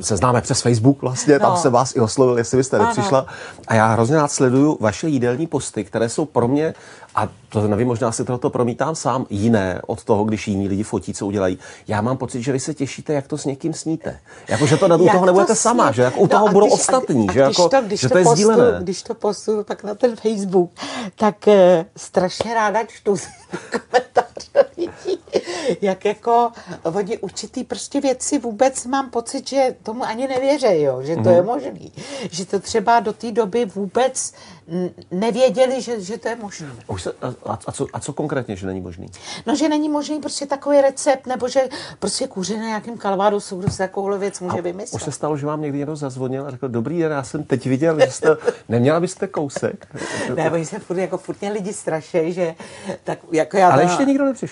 [0.00, 1.40] se známe přes Facebook vlastně, no.
[1.40, 3.26] tam se vás i oslovil, jestli byste nepřišla.
[3.68, 6.74] A já hrozně rád sleduju vaše jídelní posty, které jsou pro mě,
[7.14, 11.14] a to nevím, možná si tohoto promítám sám, jiné od toho, když jiní lidi fotí,
[11.14, 11.58] co udělají.
[11.88, 14.18] Já mám pocit, že vy se těšíte, jak to s někým sníte.
[14.48, 15.62] Jako, že to u toho nebudete sní...
[15.62, 18.08] sama, že jako u no toho budou když, ostatní, a, že, jako, to, když že
[18.08, 18.78] to, to je postu, sdílené.
[18.80, 20.70] Když to postu pak na ten Facebook,
[21.16, 21.52] tak uh,
[21.96, 23.16] strašně ráda čtu
[23.70, 25.20] komentáře lidí,
[25.80, 31.14] jak jako oni určitý prostě věci vůbec mám pocit, že tomu ani nevěří, jo, že
[31.14, 31.34] to mm.
[31.34, 31.92] je možný.
[32.30, 34.32] Že to třeba do té doby vůbec
[35.10, 36.70] nevěděli, že, že to je možné.
[37.46, 39.06] A, a, co, a co konkrétně, že není možný?
[39.46, 41.60] No, že není možný prostě takový recept, nebo že
[41.98, 45.00] prostě kůře na nějakým kalvádu kdo se takovouhle věc může a vymyslet.
[45.00, 47.66] Už se stalo, že vám někdy někdo zazvonil a řekl, dobrý den, já jsem teď
[47.66, 48.36] viděl, že jste,
[48.68, 49.96] neměla byste kousek?
[50.34, 52.54] ne, oni se furt, jako furt mě lidi strašejí, že
[53.04, 53.70] tak jako já...
[53.70, 53.88] Ale to...
[53.88, 54.47] ještě nikdo nepřišel.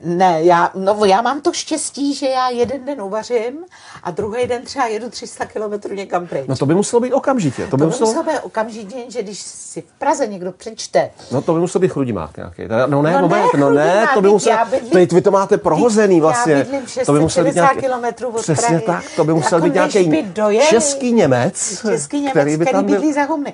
[0.00, 3.64] Ne, já, no, já mám to štěstí, že já jeden den uvařím
[4.02, 6.44] a druhý den třeba jedu 300 kilometrů někam pryč.
[6.48, 7.66] No to by muselo být okamžitě.
[7.66, 8.10] To by, to by muselo...
[8.10, 11.10] muselo být okamžitě, že když si v Praze někdo přečte.
[11.32, 12.62] No to by musel být chrudimák nějaký.
[12.86, 16.20] No ne, no moment, ne, no ne, to by musel, bydlím, vy to máte prohozený
[16.20, 16.66] vlastně.
[17.06, 18.82] To by musel být nějaký, kilometrů od Přesně Prahy.
[18.86, 20.32] tak, to by musel jako být nějaký
[20.68, 23.52] český Němec, český Němec, který, by tam který bydlí za humny.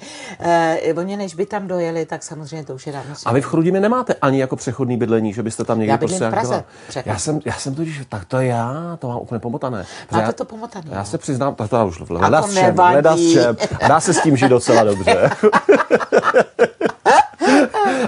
[0.93, 3.15] Uh, oni než by tam dojeli, tak samozřejmě to už je dávno.
[3.25, 6.27] A vy v Chrudimě nemáte ani jako přechodný bydlení, že byste tam někdy já prostě
[6.27, 6.65] v Praze,
[7.05, 9.87] já jsem, já jsem totiž, tak to já, to mám úplně pomotané.
[10.13, 10.87] Máte to pomotané.
[10.91, 13.57] Já se přiznám, tak to už hledá s čem, hledá s čem.
[13.89, 15.31] Dá se s tím žít docela dobře.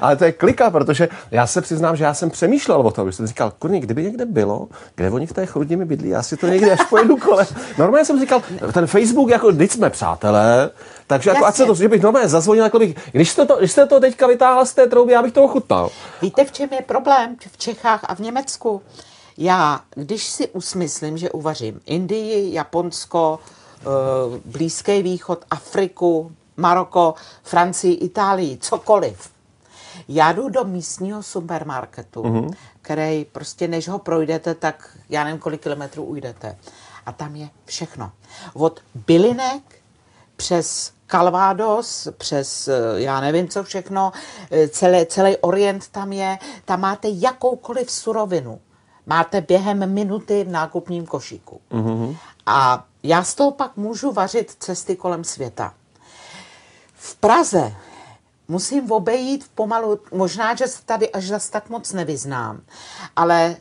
[0.07, 3.16] Ale to je klika, protože já se přiznám, že já jsem přemýšlel o tom, že
[3.16, 6.47] jsem říkal, kurní, kdyby někde bylo, kde oni v té chrudimi bydlí, já si to
[6.47, 7.47] někdy až pojedu kolem.
[7.79, 8.42] Normálně jsem říkal,
[8.73, 10.71] ten Facebook, jako když jsme přátelé,
[11.07, 13.73] takže jako, ať se to, že bych normálně zazvonil, jako bych, když jste, to, když
[13.73, 15.90] jste to teďka vytáhla z té trouby, já bych to ochutnal.
[16.23, 18.83] Víte, v čem je problém v Čechách a v Německu?
[19.38, 23.38] Já, když si usmyslím, že uvařím Indii, Japonsko,
[23.81, 23.85] eh,
[24.45, 29.36] Blízký východ, Afriku, Maroko, Francii, Itálii, cokoliv.
[30.09, 32.51] Já jdu do místního supermarketu, mm-hmm.
[32.83, 36.57] který prostě než ho projdete, tak já nevím, kolik kilometrů ujdete.
[37.07, 38.12] A tam je všechno.
[38.55, 39.62] Od bylinek
[40.37, 44.12] přes Calvados, přes eh, já nevím co všechno,
[44.51, 48.61] eh, celý, celý orient tam je, tam máte jakoukoliv surovinu.
[49.07, 51.61] Máte během minuty v nákupním košíku.
[51.71, 52.16] Mm-hmm.
[52.47, 55.75] A já z toho pak můžu vařit cesty kolem světa.
[56.95, 57.75] V Praze
[58.48, 62.61] musím obejít pomalu, možná, že se tady až zas tak moc nevyznám,
[63.16, 63.56] ale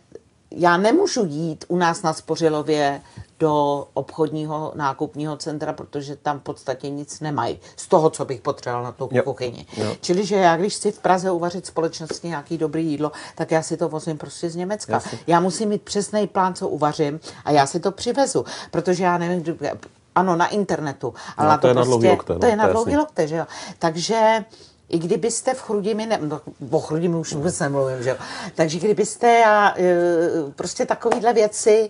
[0.52, 3.02] já nemůžu jít u nás na Spořilově
[3.40, 8.84] do obchodního nákupního centra, protože tam v podstatě nic nemají z toho, co bych potřeboval
[8.84, 9.66] na tu kuchyni.
[9.78, 9.96] Jo.
[10.02, 13.78] Čili, že já, když chci v Praze uvařit společnosti nějaký dobrý jídlo, tak já si
[13.78, 14.94] to vozím prostě z Německa.
[14.94, 15.20] Jasně.
[15.28, 19.58] Já musím mít přesný plán, co uvařím a já si to přivezu, protože já nevím,
[20.16, 21.14] ano, na internetu.
[21.38, 22.34] Ale no, to, to, je prostě, na dlouhý lokte.
[22.34, 23.46] No, to je na dlouhý lokte, že jo.
[23.80, 24.46] Takže
[24.90, 28.16] i kdybyste v Chrudimi, ne, no, o Chrudimi už vůbec nemluvím, že jo.
[28.56, 29.96] Takže kdybyste a, e,
[30.56, 31.90] prostě takovýhle věci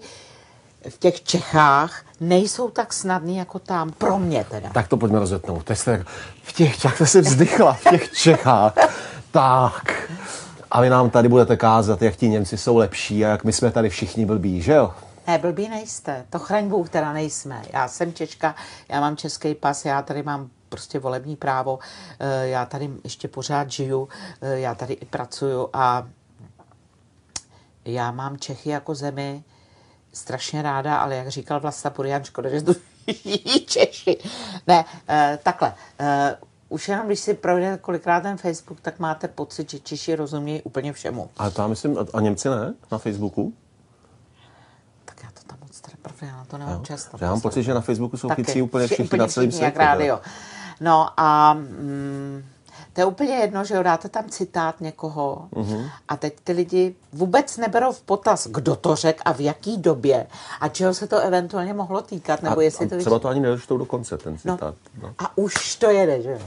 [0.89, 4.69] v těch Čechách nejsou tak snadný jako tam, pro mě teda.
[4.69, 5.69] Tak to pojďme rozjetnout.
[5.69, 6.05] Jste,
[6.43, 8.73] v těch Čechách se vzdychla, v těch Čechách.
[9.31, 10.11] tak.
[10.71, 13.71] A vy nám tady budete kázat, jak ti Němci jsou lepší a jak my jsme
[13.71, 14.93] tady všichni blbí, že jo?
[15.27, 16.25] Ne, blbý nejste.
[16.29, 17.61] To chraň Bůh, teda nejsme.
[17.73, 18.55] Já jsem Češka,
[18.89, 21.79] já mám český pas, já tady mám prostě volební právo.
[22.19, 24.09] Eh, já tady ještě pořád žiju,
[24.41, 26.07] eh, já tady i pracuju a
[27.85, 29.43] já mám Čechy jako zemi
[30.13, 32.73] strašně ráda, ale jak říkal Vlasta Purian, škoda, že to
[33.65, 34.17] Češi.
[34.67, 35.73] Ne, eh, takhle.
[36.69, 40.93] Už jenom, když si projde kolikrát ten Facebook, tak máte pocit, že Češi rozumějí úplně
[40.93, 41.29] všemu.
[41.53, 42.73] To já myslím, a Němci ne?
[42.91, 43.53] Na Facebooku?
[45.05, 46.81] Tak já to tam moc teda, pravda, já na to nemám jo.
[46.85, 47.17] často.
[47.21, 49.77] Já mám pocit, že na Facebooku jsou chytří úplně všichni na celém světě.
[50.81, 52.43] No a mm,
[52.93, 55.89] to je úplně jedno, že dáte tam citát někoho mm-hmm.
[56.07, 60.27] a teď ty lidi vůbec neberou v potaz, kdo to řekl a v jaký době
[60.61, 62.97] a čeho se to eventuálně mohlo týkat, nebo a, jestli a to...
[62.97, 64.75] třeba to ani nedočtou do konce, ten no, citát.
[65.01, 65.07] No.
[65.07, 65.13] No.
[65.17, 66.39] A už to jede, že jo?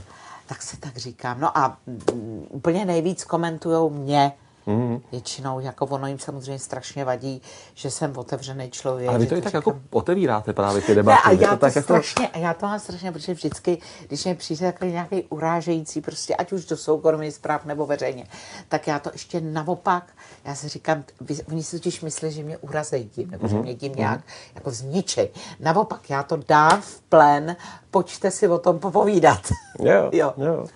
[0.46, 1.40] Tak se tak říkám.
[1.40, 4.32] No a mm, úplně nejvíc komentujou mě,
[4.68, 5.00] Mm-hmm.
[5.12, 7.42] Většinou, jako ono jim samozřejmě strašně vadí,
[7.74, 9.08] že jsem otevřený člověk.
[9.08, 9.82] Ale vy to i tak jako říkám...
[9.84, 11.28] jako otevíráte právě ty debaty.
[11.28, 12.36] Ne, a já to, tak jako- strašně, jako...
[12.36, 13.78] a já to mám strašně, protože vždycky,
[14.08, 18.26] když mi přijde takový nějaký urážející, prostě ať už do soukromí zpráv nebo veřejně,
[18.68, 20.04] tak já to ještě naopak,
[20.44, 23.50] já si říkám, vy, oni si totiž myslí, že mě urazejí tím, nebo mm-hmm.
[23.50, 23.64] že mhm.
[23.64, 24.54] mě tím nějak mm-hmm.
[24.54, 25.28] jako zničej.
[25.60, 27.56] Naopak, já to dám v plen,
[27.90, 29.40] pojďte si o tom popovídat.
[29.78, 30.32] Jo, jo.
[30.36, 30.66] jo.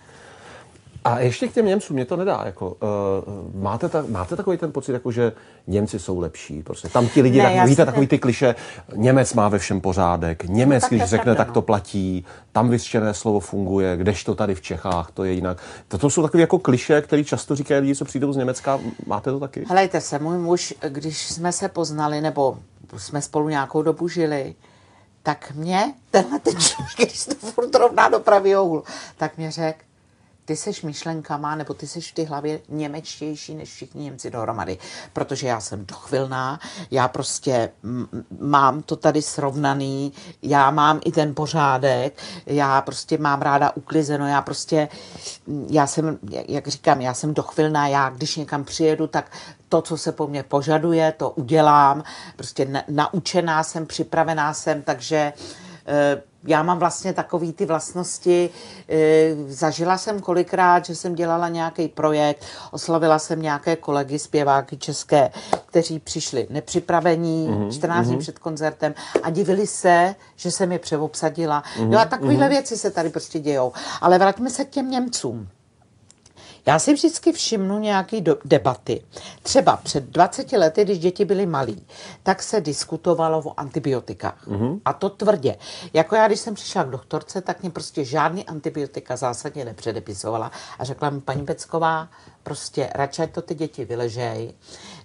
[1.04, 2.42] A ještě k těm Němcům, mě to nedá.
[2.44, 5.32] Jako, uh, máte, ta, máte takový ten pocit, jako, že
[5.66, 6.62] Němci jsou lepší?
[6.62, 6.88] Prostě.
[6.88, 8.54] Tam ti lidi, ne, tak, víte, takový ty kliše,
[8.94, 11.62] Němec má ve všem pořádek, Němec, no, když řekne, tak to no.
[11.62, 15.58] platí, tam vyřčené slovo funguje, kdežto tady v Čechách, to je jinak.
[15.88, 18.80] To, jsou takové jako kliše, které často říkají lidi, co přijdou z Německa.
[19.06, 19.64] Máte to taky?
[19.68, 22.58] Helejte se, můj muž, když jsme se poznali, nebo
[22.96, 24.54] jsme spolu nějakou dobu žili,
[25.22, 28.84] tak mě tenhle ten člověk, když to furt rovná do pravého úhlu,
[29.16, 29.78] tak mě řekl,
[30.52, 34.78] ty seš myšlenkama, nebo ty seš v té hlavě němečtější než všichni Němci dohromady.
[35.12, 36.60] Protože já jsem dochvilná,
[36.90, 37.70] já prostě
[38.40, 40.12] mám to tady srovnaný,
[40.42, 44.88] já mám i ten pořádek, já prostě mám ráda uklizeno, já prostě,
[45.68, 49.32] já jsem, jak říkám, já jsem dochvilná, já když někam přijedu, tak
[49.68, 52.04] to, co se po mně požaduje, to udělám,
[52.36, 55.32] prostě na, naučená jsem, připravená jsem, takže
[55.86, 58.50] eh, já mám vlastně takové ty vlastnosti.
[58.88, 65.30] E, zažila jsem kolikrát, že jsem dělala nějaký projekt, oslavila jsem nějaké kolegy, zpěváky české,
[65.66, 68.20] kteří přišli nepřipravení mm-hmm, 14 dní mm-hmm.
[68.20, 71.62] před koncertem a divili se, že jsem je přeobsadila.
[71.62, 72.50] Mm-hmm, no a takovéhle mm-hmm.
[72.50, 73.72] věci se tady prostě dějou.
[74.00, 75.48] Ale vraťme se k těm Němcům.
[76.66, 79.04] Já si vždycky všimnu nějaké debaty.
[79.42, 81.86] Třeba před 20 lety, když děti byly malí,
[82.22, 84.48] tak se diskutovalo o antibiotikách.
[84.48, 84.80] Mm-hmm.
[84.84, 85.56] A to tvrdě.
[85.92, 90.52] Jako já, když jsem přišla k doktorce, tak mě prostě žádný antibiotika zásadně nepředepisovala.
[90.78, 92.08] A řekla mi paní Pecková,
[92.42, 94.54] prostě radši to ty děti vyležej,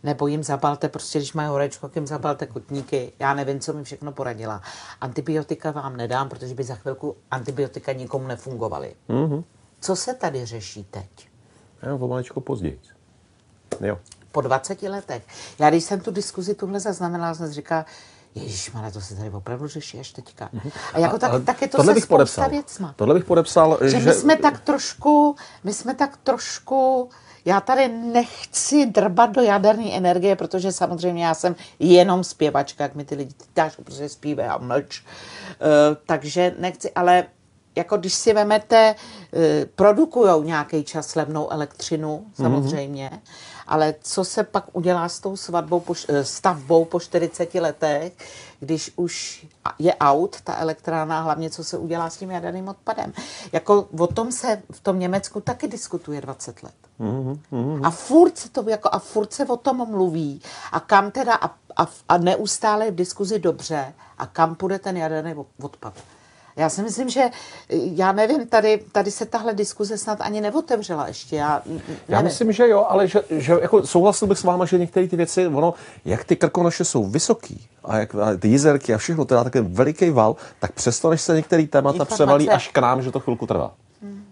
[0.03, 3.11] nebo jim zabalte, prostě když mají horečko, jim zabalte kotníky.
[3.19, 4.61] Já nevím, co mi všechno poradila.
[5.01, 8.95] Antibiotika vám nedám, protože by za chvilku antibiotika nikomu nefungovaly.
[9.09, 9.43] Mm-hmm.
[9.79, 11.36] Co se tady řeší teď?
[11.83, 12.79] Jo, pomaličko později.
[13.81, 13.97] Jo.
[14.31, 15.23] Po 20 letech.
[15.59, 17.85] Já když jsem tu diskuzi tuhle zaznamenala, jsem říkala,
[18.35, 20.49] Ježíš, to se tady opravdu řeší až teďka.
[20.53, 20.71] Mhm.
[20.93, 22.49] A jako tak, a, tak je to tohle se bych podepsal.
[22.49, 22.93] věcma.
[22.95, 24.09] Tohle bych podepsal, že, že...
[24.09, 27.09] my jsme tak trošku, my jsme tak trošku,
[27.45, 33.05] já tady nechci drbat do jaderné energie, protože samozřejmě já jsem jenom zpěvačka, jak mi
[33.05, 35.01] ty lidi dáš, protože zpívají a mlč.
[35.01, 37.25] Uh, takže nechci, ale
[37.77, 38.95] jako když si vemete,
[39.33, 42.33] eh, produkují nějaký čas levnou elektřinu, mhm.
[42.35, 43.31] samozřejmě, mm-hmm.
[43.67, 48.13] ale co se pak udělá s tou svatbou, po, eh, stavbou po 40 letech,
[48.59, 49.45] když už
[49.79, 53.13] je out ta elektrána, hlavně co se udělá s tím jaderným odpadem.
[53.51, 56.73] Jako o tom se v tom Německu taky diskutuje 20 let.
[56.99, 57.81] Mm-hmm.
[57.83, 60.41] A furt se to jako, a furt se o tom mluví.
[60.71, 64.97] A kam teda, a, a, a neustále je v diskuzi dobře, a kam půjde ten
[64.97, 65.93] jaderný odpad.
[66.57, 67.29] Já si myslím, že
[67.69, 71.35] já nevím, tady, tady se tahle diskuze snad ani neotevřela ještě.
[71.35, 71.81] Já, nevím.
[72.07, 75.15] já myslím, že jo, ale že, že jako souhlasil bych s váma, že některé ty
[75.15, 75.73] věci, ono,
[76.05, 79.67] jak ty krkonoše jsou vysoký a jak a ty jizerky a všechno, to dá takový
[79.67, 82.13] veliký val, tak přesto, než se některý témata Informace.
[82.13, 83.73] převalí až k nám, že to chvilku trvá.
[84.01, 84.25] Hmm.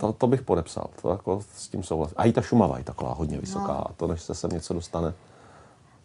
[0.00, 2.14] To, to bych podepsal, to jako s tím souhlasím.
[2.18, 3.94] A i ta Šumava je taková hodně vysoká, no.
[3.96, 5.14] to než se sem něco dostane,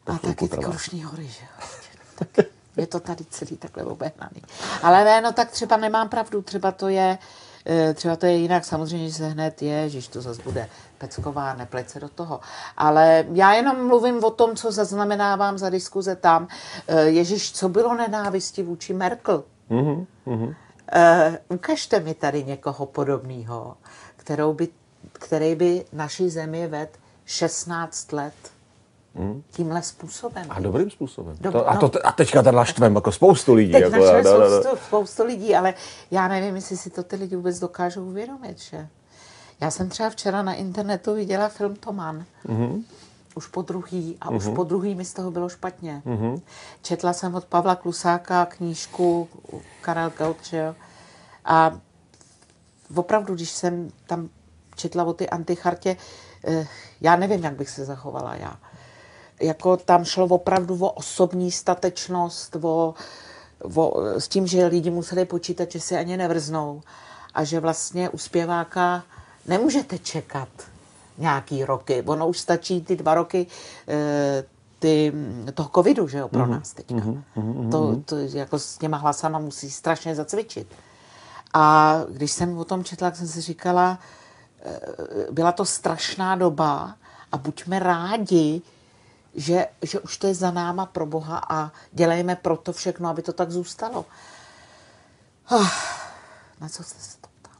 [0.04, 2.44] to a taky ty Krušný hory, že jo.
[2.80, 4.42] je to tady celý takhle obehnaný.
[4.84, 7.18] Ale ne, no tak třeba nemám pravdu, třeba to je,
[7.66, 11.54] e, třeba to je jinak, samozřejmě, že se hned je, že to zase bude pecková,
[11.54, 12.40] nepleť se do toho.
[12.78, 16.48] Ale já jenom mluvím o tom, co zaznamenávám za diskuze tam.
[16.88, 19.44] E, Ježíš, co bylo nenávisti vůči Merkel?
[19.72, 20.06] Mm-hmm.
[20.96, 23.78] Uh, ukažte mi tady někoho podobného,
[24.18, 24.68] kterou by,
[25.14, 28.34] který by naší zemi ved 16 let
[29.52, 30.46] Tímhle způsobem.
[30.50, 31.36] A dobrým způsobem.
[31.42, 31.90] Dob- to, a, no.
[31.90, 33.72] to, a teďka tady naštvem jako spoustu lidí.
[33.72, 34.62] Teď jako, našli no, no, no.
[34.62, 35.74] spoustu, spoustu lidí, ale
[36.12, 38.88] já nevím, jestli si to ty lidi vůbec dokážou uvědomit, že?
[39.62, 42.26] Já jsem třeba včera na internetu viděla film Toman.
[42.48, 42.84] Mm-hmm.
[43.36, 44.36] Už po druhý a mm-hmm.
[44.36, 46.02] už po druhý mi z toho bylo špatně.
[46.06, 46.42] Mm-hmm.
[46.82, 49.30] Četla jsem od Pavla Klusáka knížku
[49.82, 50.12] Karel
[50.52, 50.76] jo?
[51.46, 51.80] A
[52.96, 54.30] opravdu, když jsem tam
[54.76, 55.98] četla o ty antichartě,
[56.48, 56.68] eh,
[57.02, 58.60] já nevím, jak bych se zachovala já.
[59.40, 62.94] Jako tam šlo opravdu o osobní statečnost, o,
[63.76, 66.82] o, s tím, že lidi museli počítat, že si ani nevrznou
[67.34, 69.04] a že vlastně u zpěváka
[69.48, 70.50] nemůžete čekat
[71.18, 72.02] nějaký roky.
[72.02, 73.48] Ono už stačí ty dva roky
[73.88, 74.44] eh,
[74.80, 75.14] ty,
[75.54, 77.02] toho covidu, že jo, pro nás teďka.
[77.72, 80.68] To, to jako s těma hlasama musí strašně zacvičit.
[81.54, 84.00] A když jsem o tom četla, tak jsem si říkala,
[84.64, 84.80] eh,
[85.32, 86.96] byla to strašná doba
[87.32, 88.62] a buďme rádi,
[89.36, 93.22] že, že už to je za náma pro Boha a dělejme pro to všechno, aby
[93.22, 94.06] to tak zůstalo.
[95.52, 95.68] Ah,
[96.62, 97.54] Na co jste se to ptal?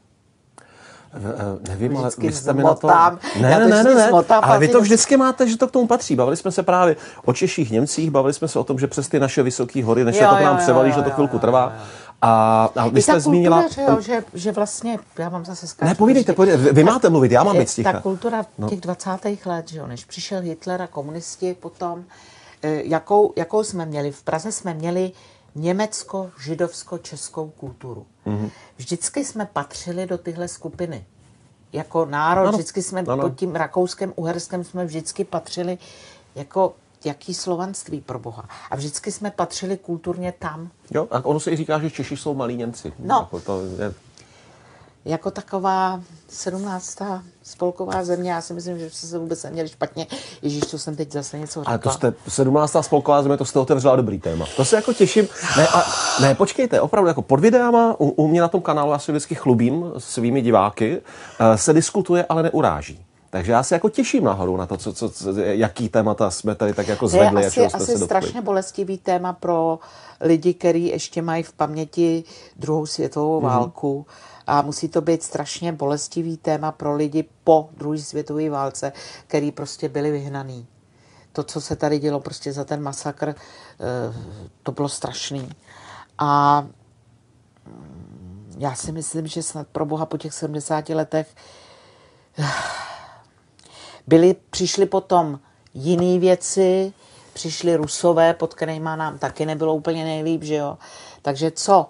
[1.14, 2.88] Eh, Nevím, ale vy jste mi na to...
[3.40, 4.10] Ne, ne, ne, ne, ne.
[4.42, 6.16] ale vy to vždycky máte, že to k tomu patří.
[6.16, 9.20] Bavili jsme se právě o Češích, Němcích, bavili jsme se o tom, že přes ty
[9.20, 11.14] naše vysoké hory, než se Jo, to k nám jo, převalí, jo, že to jo,
[11.14, 11.72] chvilku jo, trvá.
[12.22, 13.62] A, a vy I jste ta zmínila...
[13.62, 15.88] kultura, že, jo, že, že vlastně, já mám zase skáču.
[15.88, 16.62] Ne, povídejte, povídejte.
[16.62, 17.92] Vy- vy máte mluvit, já mám být sticha.
[17.92, 19.08] Ta kultura těch 20.
[19.46, 22.04] let, že jo, než přišel Hitler a komunisti potom,
[22.62, 24.12] eh, jakou, jakou jsme měli?
[24.12, 25.12] V Praze jsme měli
[25.56, 28.06] německo-židovsko-českou kulturu.
[28.26, 28.50] Mhm.
[28.76, 31.04] Vždycky jsme patřili do tyhle skupiny.
[31.72, 33.22] Jako národ, Ano, vždycky jsme ano.
[33.22, 35.78] pod tím Rakouskem, Uherskem jsme vždycky patřili
[36.34, 38.48] jako jaký slovanství pro Boha.
[38.70, 42.34] A vždycky jsme patřili kulturně tam, Jo, a ono se i říká, že Češi jsou
[42.34, 42.92] malí Němci.
[42.98, 43.16] No.
[43.20, 43.94] Jako to je,
[45.04, 46.98] jako taková 17.
[47.42, 50.06] spolková země, já si myslím, že jste se vůbec neměli špatně.
[50.42, 51.70] Ježíš, to jsem teď zase něco řekla.
[51.70, 52.76] ale to jste 17.
[52.80, 54.46] spolková země, to jste otevřela dobrý téma.
[54.56, 55.28] To se jako těším.
[55.56, 55.82] Ne, a,
[56.20, 59.34] ne počkejte, opravdu jako pod videama, u, u mě na tom kanálu, já se vždycky
[59.34, 61.00] chlubím svými diváky,
[61.40, 63.04] eh, se diskutuje, ale neuráží.
[63.30, 66.74] Takže já se jako těším nahoru na to, co, co, co, jaký témata jsme tady
[66.74, 68.04] tak jako To je zvedli a asi, jsme asi se dotkli.
[68.06, 69.78] strašně bolestivý téma pro
[70.20, 72.24] lidi, kteří ještě mají v paměti
[72.56, 73.48] druhou světovou Mhm.
[73.50, 74.06] válku.
[74.46, 78.92] A musí to být strašně bolestivý téma pro lidi po druhé světové válce,
[79.26, 80.66] který prostě byli vyhnaný.
[81.32, 83.34] To, co se tady dělo prostě za ten masakr, eh,
[84.62, 85.50] to bylo strašný.
[86.18, 86.60] A
[87.66, 91.26] mm, já si myslím, že snad pro Boha po těch 70 letech
[94.06, 95.40] byly, přišly potom
[95.74, 96.92] jiné věci,
[97.32, 100.78] přišly rusové, pod kterými nám taky nebylo úplně nejlíp, že jo.
[101.22, 101.86] Takže co?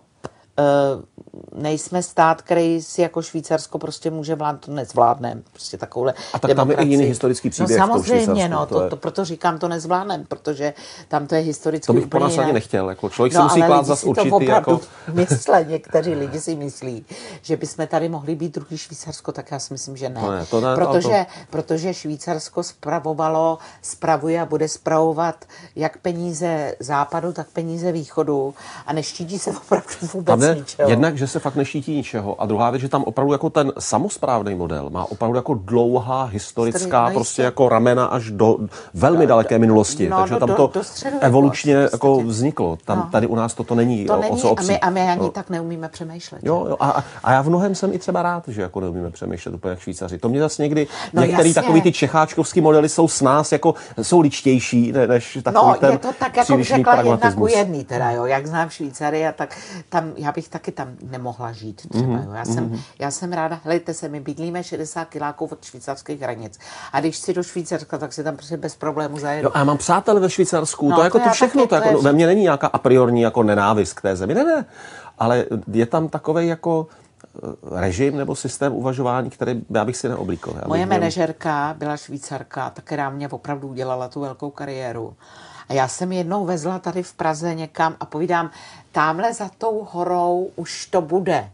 [0.61, 1.11] E,
[1.55, 5.41] nejsme stát, který si jako Švýcarsko prostě může vládnout, to nezvládneme.
[5.53, 6.91] Prostě takovouhle A tak tam je i demokracii.
[6.93, 10.25] jiný historický příběh v No samozřejmě, no, to to, je- to, proto říkám, to nezvládneme,
[10.29, 10.75] protože
[11.09, 13.79] tam to je historicky To bych po nás ani nechtěl, jako člověk si musí klást
[13.81, 14.81] lidi zas si to určitý, opravdu jako-
[15.13, 17.05] myslí, někteří lidi si myslí,
[17.43, 20.21] že bychom tady mohli být druhý Švýcarsko, tak já si myslím, že ne.
[20.21, 25.45] To ne, to ne, to- protože, protože Švýcarsko spravovalo, spravuje a bude spravovat
[25.77, 28.55] jak peníze západu, tak peníze východu
[28.87, 30.91] a neštítí se opravdu vůbec Ničeho.
[30.91, 34.55] jednak, že se fakt neštítí ničeho a druhá věc, že tam opravdu jako ten samosprávný
[34.55, 38.57] model má opravdu jako dlouhá historická no prostě jako ramena až do
[38.95, 40.09] velmi daleké minulosti.
[40.09, 40.85] no, Takže no, tam do- to do
[41.21, 42.79] evolučně v jako vzniklo.
[42.85, 43.09] Tam, No.
[43.13, 45.23] Tady u nás toto není to o, není o co a my, a my ani
[45.25, 45.29] Jo.
[45.31, 46.41] tak neumíme přemýšlet.
[46.45, 46.77] Jo, jo.
[46.81, 49.81] A, a- já v mnohem jsem i třeba rád, že jako neumíme přemýšlet úplně jak
[49.81, 50.19] Švýcaři.
[50.19, 51.63] To mě zase někdy, No některý jasně.
[51.63, 55.93] takový ty čecháčkovský modely jsou s nás jako, jsou ličtější, ne- než takový No, ten
[55.93, 58.25] je to tak, jako řekla, jedna jedný teda, jo.
[58.25, 59.57] Jak znám Švýcary, a tak
[59.89, 62.33] tam, já bych taky tam nemohla žít třeba, Mhm, jo.
[62.33, 66.59] Já jsem, já jsem ráda, helejte se, my bydlíme 60 kiláků od švýcarských hranic.
[66.93, 69.47] A když si do Švýcarska, tak si tam prostě bez problému zajedu.
[69.49, 71.93] Jo, a já mám přátelé ve Švýcarsku, No, to, jako to to všechno, to, jako,
[71.93, 74.65] no, ve mně není nějaká a priorní jako nenávist k té zemi, ne, ne,
[75.19, 76.87] ale je tam takový jako
[77.37, 80.53] eh, režim nebo systém uvažování, který já bych si neoblíkl.
[80.63, 85.15] Já Moje měl- manažerka byla švýcarka, ta, která mě opravdu udělala tu velkou kariéru.
[85.71, 88.51] A já jsem jednou vezla tady v Praze někam a povídám,
[88.93, 91.51] tamhle za tou horou už to bude.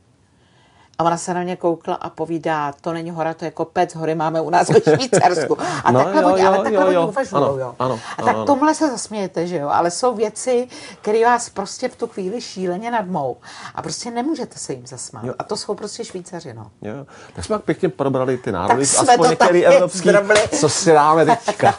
[0.99, 4.15] A ona se na mě koukla a povídá, to není hora, to je kopec, hory
[4.15, 5.57] máme u nás ve Švýcarsku.
[5.85, 7.07] A No, takhle jo, oni, jo, ale takhle jo, oni jo.
[7.09, 7.75] uvažují, Ano, jo.
[7.79, 10.69] ano, a tak ano, tomhle se zasmějete, že jo, ale jsou věci,
[11.03, 13.37] které vás prostě v tu chvíli šíleně nadmou.
[13.75, 15.25] A prostě nemůžete se jim zasmát.
[15.25, 15.35] Jo.
[15.39, 16.67] A to jsou prostě Švýcaři, no.
[16.83, 20.41] Jo, tak jsme pěkně probrali ty národy, Tak jsme aspoň to některý evropský, zdrbli.
[20.61, 21.75] co si dáme teďka.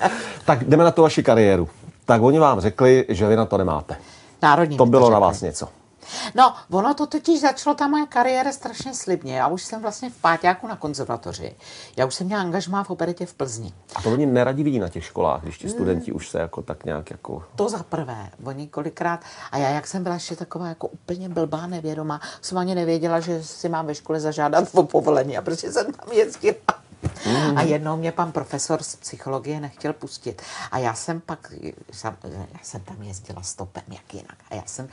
[0.44, 1.68] tak jdeme na tu vaši kariéru.
[2.04, 3.96] Tak oni vám řekli, že vy na to nemáte.
[4.42, 5.20] Národní To bylo na řekli.
[5.20, 5.68] vás něco.
[6.34, 9.36] No, ono to totiž začalo, ta moje kariéra strašně slibně.
[9.36, 11.56] Já už jsem vlastně v páťáku na konzervatoři.
[11.96, 13.72] Já už jsem měla angažmá v operetě v Plzni.
[13.94, 16.84] A to oni neradi vidí na těch školách, když ti studenti už se jako tak
[16.84, 17.44] nějak jako...
[17.56, 19.20] To za prvé, oni kolikrát,
[19.52, 23.44] a já jak jsem byla ještě taková jako úplně blbá, nevědomá, jsem ani nevěděla, že
[23.44, 26.54] si mám ve škole zažádat o povolení a prostě jsem tam jezdila.
[27.26, 27.58] Mm.
[27.58, 30.42] A jednou mě pan profesor z psychologie nechtěl pustit.
[30.70, 31.52] A já jsem pak,
[32.02, 34.36] já jsem tam jezdila stopem, jak jinak.
[34.50, 34.88] A já jsem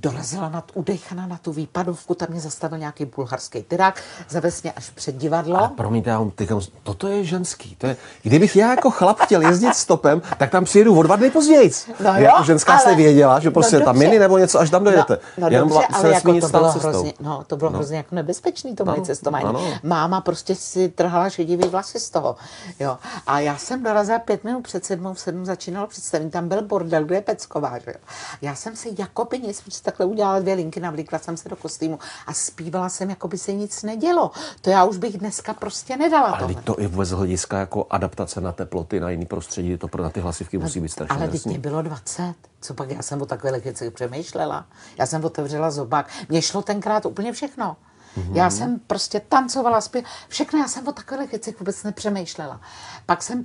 [0.00, 4.90] dorazila nad udechaná na tu výpadovku, tam mě zastavil nějaký bulharský tyrák, zavez mě až
[4.90, 5.56] před divadlo.
[5.56, 6.50] A promiňte, já teď,
[6.82, 7.76] toto je ženský.
[7.76, 11.30] To je, kdybych já jako chlap chtěl jezdit stopem, tak tam přijedu o dva dny
[11.30, 11.70] později.
[12.00, 14.70] No jo, jako ženská ale, jste věděla, že prostě no tam mini nebo něco, až
[14.70, 15.18] tam dojete.
[15.38, 17.78] No, no Jenom dobře, ale jako to bylo, hrozně, no, to bylo no.
[17.78, 19.44] hrozně jako nebezpečný to moje no, cestování.
[19.44, 19.60] Ano.
[19.82, 22.36] Máma prostě si trhala šedivý vlasy z toho.
[22.80, 22.98] Jo.
[23.26, 27.04] A já jsem dorazila pět minut před sedmou, v sedm začínalo představení, tam byl bordel,
[27.04, 27.78] kde je Pecková.
[27.78, 27.94] Že.
[28.42, 29.60] Já jsem si jako by nic
[29.90, 33.52] takhle udělala dvě linky, navlíkla jsem se do kostýmu a zpívala jsem, jako by se
[33.52, 34.30] nic nedělo.
[34.60, 36.28] To já už bych dneska prostě nedala.
[36.28, 40.20] Ale to i vůbec hlediska jako adaptace na teploty, na jiný prostředí, to pro ty
[40.20, 42.34] hlasivky musí být strašně Ale teď mě bylo 20.
[42.60, 44.66] Co pak já jsem o takových věcech přemýšlela.
[44.98, 46.08] Já jsem otevřela zobák.
[46.28, 47.76] Mně šlo tenkrát úplně všechno.
[48.16, 48.36] Mm-hmm.
[48.36, 52.60] Já jsem prostě tancovala, zpěv, všechno, já jsem o takových věcech vůbec nepřemýšlela.
[53.06, 53.42] Pak jsem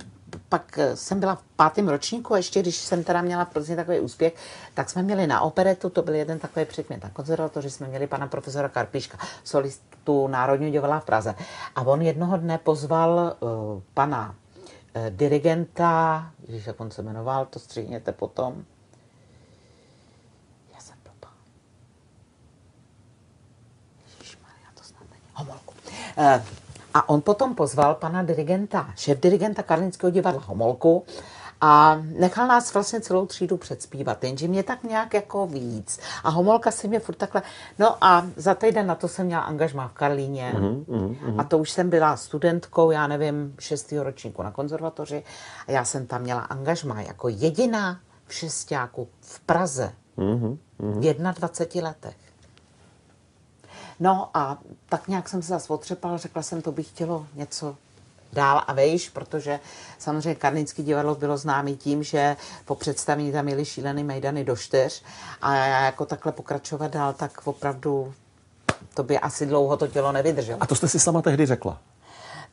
[0.48, 3.76] pak eh, jsem byla v pátém ročníku a ještě když jsem teda měla v Plzni
[3.76, 4.34] takový úspěch,
[4.74, 8.26] tak jsme měli na operetu, to byl jeden takový předmět na konzervatoři, jsme měli pana
[8.26, 11.34] profesora Karpiška, solistu Národního divadla v Praze.
[11.76, 13.48] A on jednoho dne pozval uh,
[13.94, 14.34] pana
[14.96, 18.64] uh, dirigenta, když jak on se jmenoval, to stříhněte potom.
[25.34, 25.74] Homolku.
[26.16, 26.63] Uh,
[26.94, 31.04] a on potom pozval pana dirigenta, šéf dirigenta Karlínského divadla Homolku,
[31.60, 36.00] a nechal nás vlastně celou třídu předspívat, jenže mě tak nějak jako víc.
[36.24, 37.42] A Homolka si mě furt takhle...
[37.78, 40.54] No a za týden na to jsem měla angažmá v Karlíně.
[40.58, 41.40] Mm, mm, mm.
[41.40, 45.22] A to už jsem byla studentkou, já nevím, šestého ročníku na konzervatoři.
[45.68, 49.92] A já jsem tam měla angažmá jako jediná v šestáku v Praze.
[50.16, 51.00] Mm, mm.
[51.00, 52.23] V 21 letech.
[54.04, 57.76] No a tak nějak jsem se zase otřepala, řekla jsem, to bych chtělo něco
[58.32, 59.60] dál a vejš, protože
[59.98, 65.02] samozřejmě Karlínský divadlo bylo známý tím, že po představení tam měli šílený mejdany do čtyř
[65.42, 68.14] a já jako takhle pokračovat dál, tak opravdu
[68.94, 70.62] to by asi dlouho to tělo nevydrželo.
[70.62, 71.80] A to jste si sama tehdy řekla?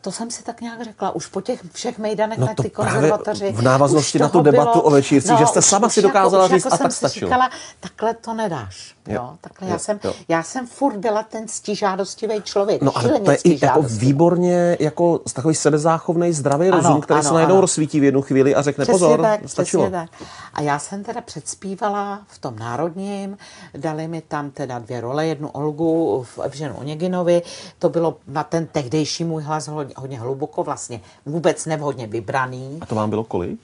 [0.01, 1.15] To jsem si tak nějak řekla.
[1.15, 3.51] Už po těch všech mejdanech no na ty konzervatoři.
[3.51, 6.55] V návaznosti na tu debatu bylo, o večírci, no, že jste sama si dokázala jako,
[6.55, 7.29] říct jako a tak stačilo.
[7.29, 7.49] Říkala,
[7.79, 8.95] takhle to nedáš.
[9.07, 10.13] Jo, jo takhle jo, já, jsem, jo.
[10.27, 12.81] já jsem furt byla ten ctižádostivý člověk.
[12.81, 17.27] No ale to je i jako výborně jako takový sebezáchovný zdravý ano, rozum, který ano,
[17.27, 17.61] se najednou ano.
[17.61, 19.89] rozsvítí v jednu chvíli a řekne přesně pozor, tak, stačilo.
[19.89, 20.09] Tak.
[20.53, 23.37] A já jsem teda předspívala v tom národním,
[23.77, 27.41] dali mi tam teda dvě role, jednu Olgu v Evženu Oneginovi,
[27.79, 29.67] to bylo na ten tehdejší můj hlas
[29.97, 32.77] hodně, hodně hluboko, vlastně vůbec nevhodně vybraný.
[32.81, 33.59] A to vám bylo kolik?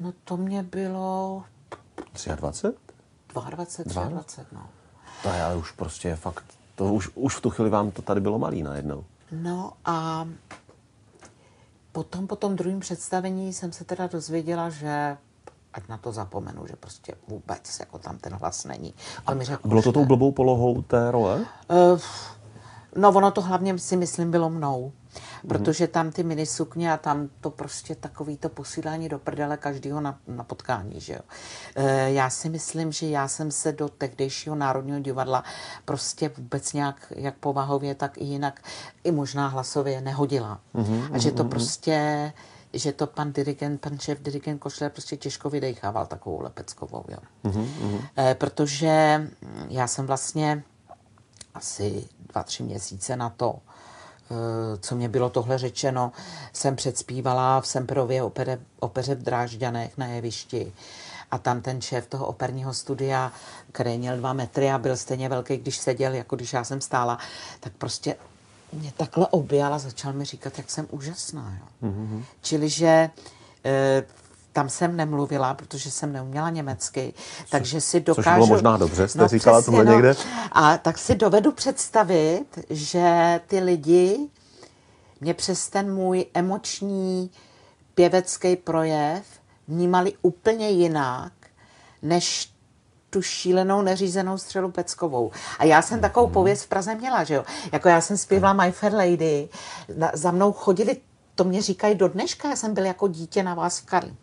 [0.00, 1.42] No to mě bylo...
[2.36, 2.76] 23?
[3.28, 4.66] 22, 23, no.
[5.22, 8.20] To je ale už prostě fakt, to už, už v tu chvíli vám to tady
[8.20, 9.04] bylo malý najednou.
[9.32, 10.28] No a
[11.92, 15.16] potom po tom druhém představení jsem se teda dozvěděla, že
[15.72, 18.94] ať na to zapomenu, že prostě vůbec jako tam ten hlas není.
[19.26, 21.36] A mi řekl, bylo to tou blbou polohou té role?
[21.36, 22.00] Uh,
[22.96, 24.92] no ono to hlavně si myslím bylo mnou.
[25.48, 30.18] Protože tam ty minisukně a tam to prostě takový to posílání do prdele každého na,
[30.28, 31.20] na potkání, že jo.
[31.76, 35.44] E, já si myslím, že já jsem se do tehdejšího Národního divadla
[35.84, 38.62] prostě vůbec nějak, jak povahově, tak i jinak,
[39.04, 40.60] i možná hlasově nehodila.
[40.74, 41.48] Mm-hmm, a že to mm-hmm.
[41.48, 42.32] prostě
[42.72, 47.18] že to pan dirigent, pan šéf dirigent Košle prostě těžko vydechával takovou lepeckovou, jo.
[47.44, 48.08] Mm-hmm.
[48.18, 49.28] E, protože
[49.68, 50.62] já jsem vlastně
[51.54, 53.58] asi dva, tři měsíce na to
[54.80, 56.12] co mě bylo tohle řečeno,
[56.52, 60.72] jsem předspívala v Semperově opere, opeře v Drážďanech na jevišti.
[61.30, 63.32] A tam ten šéf toho operního studia,
[63.72, 67.18] který měl dva metry a byl stejně velký, když seděl, jako když já jsem stála,
[67.60, 68.16] tak prostě
[68.72, 71.58] mě takhle objal a začal mi říkat, jak jsem úžasná.
[71.60, 71.90] Jo.
[71.90, 72.24] Mm-hmm.
[72.40, 73.10] Čili, že
[73.64, 74.02] e,
[74.52, 77.14] tam jsem nemluvila, protože jsem neuměla německy,
[77.50, 78.24] takže si dokážu...
[78.24, 79.92] Což bylo možná dobře, jste no, říkala tohle no.
[79.92, 80.14] někde.
[80.52, 84.28] A tak si dovedu představit, že ty lidi
[85.20, 87.30] mě přes ten můj emoční
[87.94, 89.24] pěvecký projev
[89.68, 91.32] vnímali úplně jinak,
[92.02, 92.52] než
[93.10, 95.30] tu šílenou neřízenou střelu Peckovou.
[95.58, 96.34] A já jsem takovou mhm.
[96.34, 97.44] pověst v Praze měla, že jo.
[97.72, 99.48] Jako já jsem zpívala My Fair Lady,
[100.12, 100.96] za mnou chodili,
[101.34, 104.14] to mě říkají do dneška, já jsem byl jako dítě na vás v Karli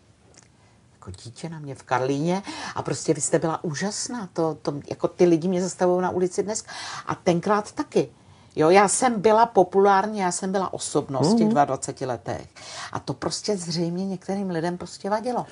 [1.07, 2.43] jako dítě na mě v Karlíně
[2.75, 4.29] a prostě vy jste byla úžasná.
[4.33, 6.63] To, to, jako ty lidi mě zastavují na ulici dnes.
[7.05, 8.09] A tenkrát taky.
[8.55, 12.09] Jo, já jsem byla populární, já jsem byla osobnost v těch 22 mhm.
[12.09, 12.47] letech.
[12.91, 15.45] A to prostě zřejmě některým lidem prostě vadilo.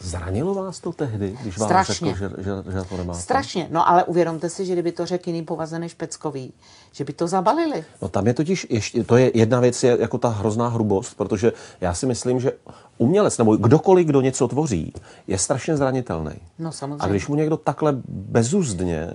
[0.00, 2.14] Zranilo vás to tehdy, když vám Strašně.
[2.14, 3.20] řekl, že, že, že to nemáte?
[3.20, 3.68] Strašně.
[3.70, 6.52] No ale uvědomte si, že kdyby to řekl jiný povaze než Peckový,
[6.92, 7.84] že by to zabalili.
[8.02, 11.52] No tam je totiž ještě, to je jedna věc, je jako ta hrozná hrubost, protože
[11.80, 12.52] já si myslím, že
[12.98, 14.92] umělec nebo kdokoliv, kdo něco tvoří,
[15.26, 16.32] je strašně zranitelný.
[16.58, 17.04] No samozřejmě.
[17.04, 19.14] A když mu někdo takhle bezuzdně e,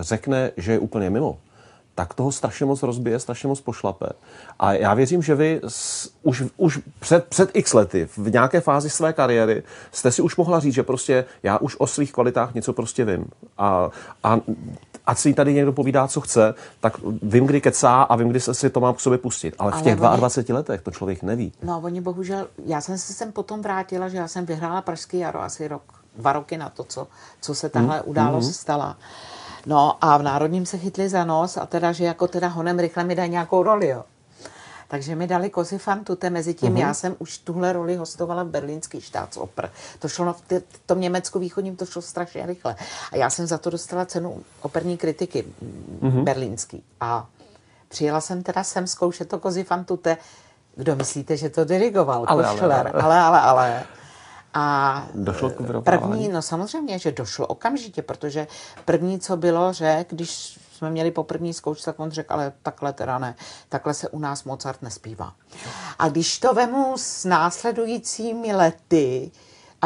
[0.00, 1.38] řekne, že je úplně mimo,
[1.96, 4.06] tak toho strašně moc rozbije, strašně moc pošlape.
[4.58, 8.90] A já věřím, že vy s, už, už před, před x lety, v nějaké fázi
[8.90, 12.72] své kariéry, jste si už mohla říct, že prostě já už o svých kvalitách něco
[12.72, 13.24] prostě vím.
[13.58, 13.90] A,
[14.24, 14.38] a
[15.06, 16.92] ať si tady někdo povídá, co chce, tak
[17.22, 19.54] vím, kdy kecá a vím, kdy se si to mám k sobě pustit.
[19.58, 20.16] Ale, Ale v těch oni...
[20.16, 21.52] 22 letech to člověk neví.
[21.62, 25.42] No, oni bohužel, já jsem se sem potom vrátila, že já jsem vyhrála Pražský jaro
[25.42, 25.82] asi rok,
[26.16, 27.08] dva roky na to, co,
[27.40, 28.04] co se tahle hmm.
[28.06, 28.54] událost hmm.
[28.54, 28.96] stala.
[29.66, 33.04] No a v Národním se chytli za nos a teda, že jako teda honem rychle
[33.04, 34.04] mi dají nějakou roli, jo.
[34.88, 36.80] Takže mi dali kozy fantute, mezi tím uh-huh.
[36.80, 39.70] já jsem už tuhle roli hostovala v berlínský štátsoper.
[39.98, 42.76] To šlo v, t- v tom Německu východním, to šlo strašně rychle.
[43.12, 45.44] A já jsem za to dostala cenu operní kritiky
[46.02, 46.22] uh-huh.
[46.22, 46.84] berlínský.
[47.00, 47.26] A
[47.88, 50.16] přijela jsem teda sem zkoušet to kozy fantute.
[50.76, 52.24] Kdo myslíte, že to dirigoval?
[52.26, 52.90] Ale, ale, ale.
[52.90, 53.82] ale, ale, ale.
[54.58, 58.46] A došlo k první, no samozřejmě, že došlo okamžitě, protože
[58.84, 62.92] první, co bylo, že když jsme měli po první zkoušce, tak on řekl, ale takhle
[62.92, 63.34] teda ne,
[63.68, 65.32] takhle se u nás Mozart nespívá.
[65.98, 69.30] A když to vemu s následujícími lety,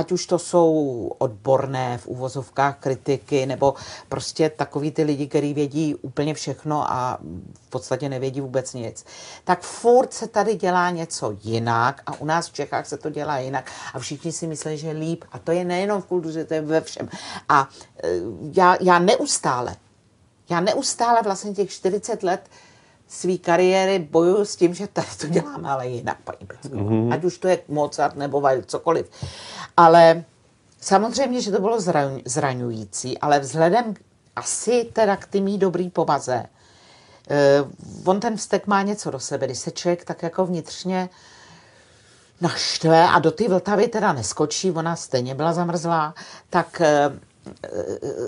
[0.01, 0.73] ať už to jsou
[1.19, 3.75] odborné v úvozovkách kritiky, nebo
[4.09, 7.19] prostě takový ty lidi, kteří vědí úplně všechno a
[7.67, 9.05] v podstatě nevědí vůbec nic,
[9.45, 13.39] tak furt se tady dělá něco jinak a u nás v Čechách se to dělá
[13.39, 16.61] jinak a všichni si myslí, že líp a to je nejenom v kultuře, to je
[16.61, 17.09] ve všem.
[17.49, 17.69] A
[18.05, 18.09] e,
[18.57, 19.77] já, já neustále,
[20.51, 22.41] já neustále vlastně těch 40 let
[23.11, 26.83] své kariéry bojuju s tím, že tady to děláme ale jinak, paní Pecková.
[26.83, 27.13] Mm-hmm.
[27.13, 29.11] Ať už to je Mozart nebo cokoliv.
[29.77, 30.25] Ale
[30.81, 31.79] samozřejmě, že to bylo
[32.25, 33.95] zraňující, ale vzhledem
[34.37, 36.45] asi teda k tým dobrý povaze,
[37.65, 37.71] uh,
[38.05, 41.09] on ten vztek má něco do sebe, když se člověk tak jako vnitřně
[42.41, 46.15] naštve a do té Vltavy teda neskočí, ona stejně byla zamrzlá,
[46.51, 47.17] tak uh,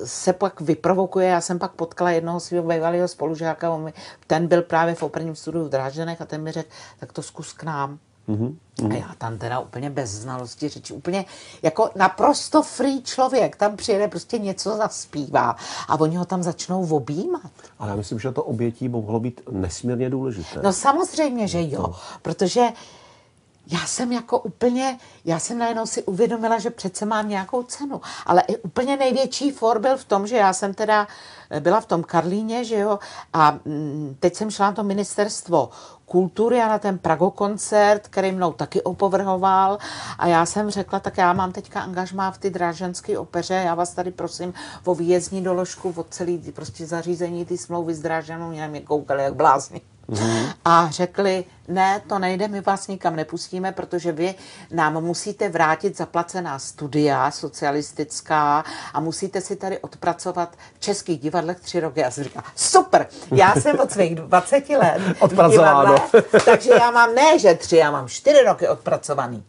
[0.04, 1.28] se pak vyprovokuje.
[1.28, 3.80] Já jsem pak potkala jednoho svého bývalého spolužáka,
[4.26, 6.68] ten byl právě v operním studiu v Drážďanech a ten mi řekl,
[7.00, 7.98] tak to zkus k nám.
[8.28, 8.56] Mm-hmm.
[8.90, 11.24] A já tam teda úplně bez znalosti řeči, úplně
[11.62, 15.56] jako naprosto free člověk, tam přijede prostě něco zaspívá
[15.88, 17.50] a oni ho tam začnou objímat.
[17.78, 20.60] Ale já myslím, že to obětí mohlo být nesmírně důležité.
[20.62, 21.94] No samozřejmě, že jo, no.
[22.22, 22.68] protože
[23.72, 28.00] já jsem jako úplně, já jsem najednou si uvědomila, že přece mám nějakou cenu.
[28.26, 31.06] Ale i úplně největší for byl v tom, že já jsem teda
[31.50, 32.98] eh, byla v tom Karlíně, že jo,
[33.32, 35.70] a mm, teď jsem šla na to ministerstvo
[36.04, 39.78] kultury a na ten Prago koncert, který mnou taky opovrhoval
[40.18, 43.94] a já jsem řekla, tak já mám teďka angažmá v ty drážanské opeře, já vás
[43.94, 44.54] tady prosím
[44.84, 49.80] o výjezdní doložku, o celý prostě zařízení ty smlouvy s Drážanou, mě koukali jak blázni.
[50.12, 50.52] Mm-hmm.
[50.64, 54.34] A řekli, ne, to nejde, my vás nikam nepustíme, protože vy
[54.70, 61.80] nám musíte vrátit zaplacená studia socialistická a musíte si tady odpracovat v českých divadlech tři
[61.80, 62.00] roky.
[62.00, 65.96] Já jsem říkala, super, já jsem od svých 20 let odpracováno.
[66.44, 69.44] takže já mám ne, že tři, já mám čtyři roky odpracovaný.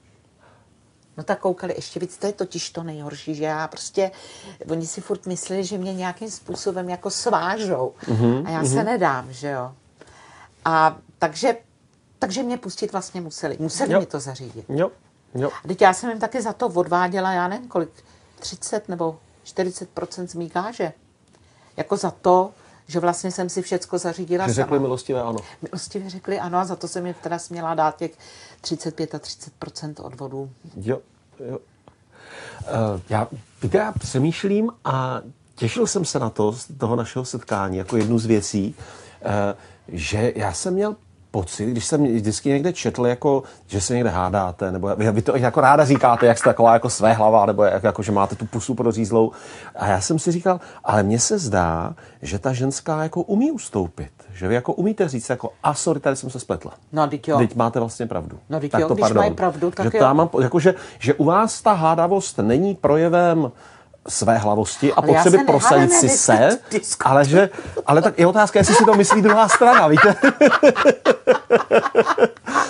[1.17, 4.11] No tak koukali ještě víc, to je totiž to nejhorší, že já prostě,
[4.69, 8.73] oni si furt mysleli, že mě nějakým způsobem jako svážou mm-hmm, a já mm-hmm.
[8.73, 9.71] se nedám, že jo.
[10.65, 11.57] A takže,
[12.19, 13.57] takže mě pustit vlastně museli.
[13.59, 13.99] Museli jo.
[13.99, 14.65] mi to zařídit.
[14.69, 14.91] Jo.
[15.35, 15.49] Jo.
[15.63, 17.89] A teď já jsem jim taky za to odváděla, já nevím kolik,
[18.39, 19.89] 30 nebo 40
[20.25, 20.93] z mý gáže.
[21.77, 22.51] Jako za to,
[22.87, 24.81] že vlastně jsem si všecko zařídila že řekli sama.
[24.81, 25.39] milostivé ano.
[25.61, 28.11] Milostivě řekli ano a za to jsem mi teda směla dát těch
[28.61, 30.49] 35 a 30 odvodů.
[30.75, 30.99] Jo,
[31.49, 31.57] jo.
[31.57, 33.27] Uh, já,
[33.61, 35.21] víte, já přemýšlím a
[35.55, 38.75] těšil jsem se na to z toho našeho setkání jako jednu z věcí,
[39.25, 39.29] uh,
[39.87, 40.95] že já jsem měl
[41.33, 45.35] pocit, když jsem vždycky někde četl, jako, že se někde hádáte, nebo vy, vy to
[45.37, 48.45] jako ráda říkáte, jak jste taková jako své hlava, nebo jak, jako, že máte tu
[48.45, 49.31] pusu prořízlou.
[49.75, 54.11] A já jsem si říkal, ale mně se zdá, že ta ženská jako umí ustoupit.
[54.33, 56.71] Že vy jako umíte říct, jako, a sorry, tady jsem se spletla.
[56.91, 57.37] No, teď jo.
[57.37, 58.39] Teď máte vlastně pravdu.
[58.49, 59.21] No, teď tak jo, to, když pardon.
[59.21, 60.13] mají pravdu, tak že jo.
[60.13, 63.51] Mám, jako, že, že u vás ta hádavost není projevem
[64.07, 66.59] své hlavosti a ale potřeby prosadit si se,
[67.05, 67.49] ale, že,
[67.85, 70.15] ale tak je otázka, jestli si to myslí druhá strana, víte?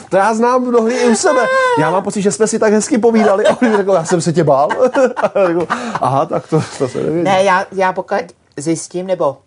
[0.10, 1.40] To já znám mnohdy i u sebe.
[1.80, 4.34] Já mám pocit, že jsme si tak hezky povídali a on řekl, já jsem se
[4.34, 4.70] tě bál.
[6.02, 7.24] Aha, tak to, to se nevěděl.
[7.24, 8.18] Ne, já, já pokud
[8.58, 9.38] zjistím, nebo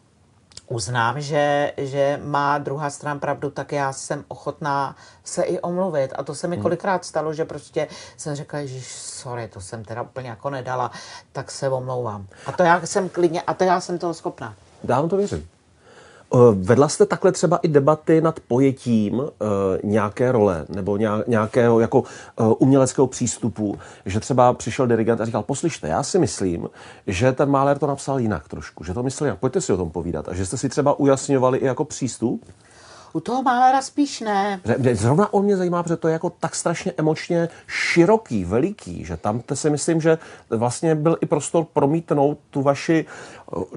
[0.68, 6.12] uznám, že, že má druhá strana pravdu, tak já jsem ochotná se i omluvit.
[6.16, 6.62] A to se mi hmm.
[6.62, 10.90] kolikrát stalo, že prostě jsem řekla, že sorry, to jsem teda úplně jako nedala,
[11.32, 12.26] tak se omlouvám.
[12.46, 14.54] A to já jsem klidně, a to já jsem toho schopná.
[14.84, 15.55] Dávám to věřím.
[16.34, 19.28] Eh, vedla jste takhle třeba i debaty nad pojetím uh,
[19.84, 20.96] nějaké role nebo
[21.26, 26.68] nějakého jako uh, uměleckého přístupu, že třeba přišel dirigent a říkal, poslyšte, já si myslím,
[27.06, 29.90] že ten Máler to napsal jinak trošku, že to myslel jinak, pojďte si o tom
[29.90, 32.44] povídat a že jste si třeba ujasňovali i jako přístup?
[33.16, 34.60] U toho Málera spíš ne.
[34.92, 39.42] Zrovna on mě zajímá, protože to je jako tak strašně emočně široký, veliký, že tam
[39.54, 40.18] si myslím, že
[40.50, 43.06] vlastně byl i prostor promítnout tu vaši,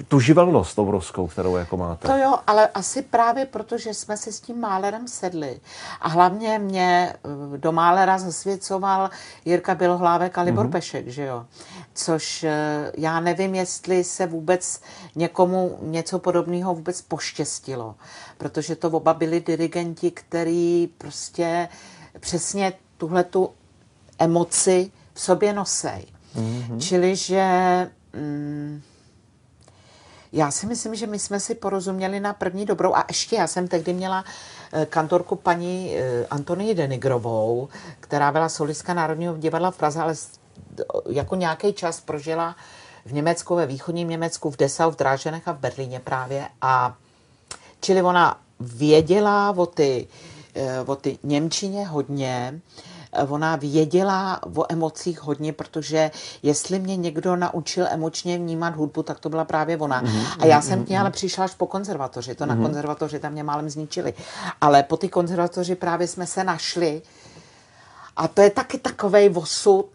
[0.08, 2.08] tu živelnost obrovskou, kterou jako máte.
[2.08, 5.60] To jo, ale asi právě proto, že jsme si s tím Málerem sedli.
[6.02, 7.14] A hlavně mě
[7.54, 9.10] eh, do Málera zasvěcoval
[9.46, 10.72] Jirka Bělohlávek a Libor mm-hmm.
[10.72, 11.46] Pešek, že jo.
[11.94, 14.82] Což eh, já nevím, jestli se vůbec
[15.16, 17.96] někomu něco podobného vůbec poštěstilo
[18.40, 21.70] protože to oba byli dirigenti, který prostě
[22.20, 23.50] přesně tuhle tu
[24.20, 26.06] emoci v sobě nosej.
[26.36, 26.80] Mm-hmm.
[26.80, 27.44] Čili, že
[28.14, 28.82] mm,
[30.32, 33.68] já si myslím, že my jsme si porozuměli na první dobrou a ještě já jsem
[33.68, 34.24] tehdy měla
[34.74, 37.70] eh, kantorku paní eh, Antonii Denigrovou,
[38.00, 40.16] která byla solistka Národního divadla v Praze, ale
[41.10, 42.56] jako nějaký čas prožila
[43.06, 46.48] v Německu, ve východním Německu, v Dessau, v Dráženech a v Berlíně právě.
[46.62, 46.96] A
[47.82, 50.08] Čili ona věděla o ty,
[50.56, 52.60] eh, o ty Němčině hodně,
[53.30, 56.12] ona věděla o emocích hodně, protože
[56.44, 60.04] jestli mě někdo naučil emočně vnímat hudbu, tak to byla právě ona.
[60.04, 62.48] Mm-hmm, a já jsem k ní ale přišla až po konzervatoři, to mm-hmm.
[62.48, 62.64] na mhm.
[62.64, 64.14] konzervatoři tam mě málem zničili.
[64.62, 67.02] Ale po ty konzervatoři právě jsme se našli
[68.16, 69.90] a to je taky takovej osud,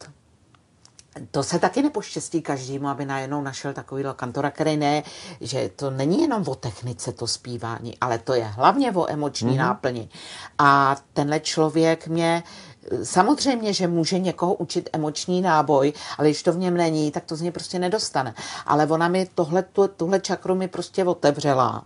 [1.31, 5.03] to se taky nepoštěstí každému, aby najednou našel takový kantora, který ne,
[5.41, 9.59] že to není jenom o technice to zpívání, ale to je hlavně o emoční mm-hmm.
[9.59, 10.09] náplni.
[10.59, 12.43] A tenhle člověk mě
[13.03, 17.37] Samozřejmě, že může někoho učit emoční náboj, ale když to v něm není, tak to
[17.37, 18.35] z něj prostě nedostane.
[18.67, 19.65] Ale ona mi tohle,
[19.97, 21.85] tuhle čakru mi prostě otevřela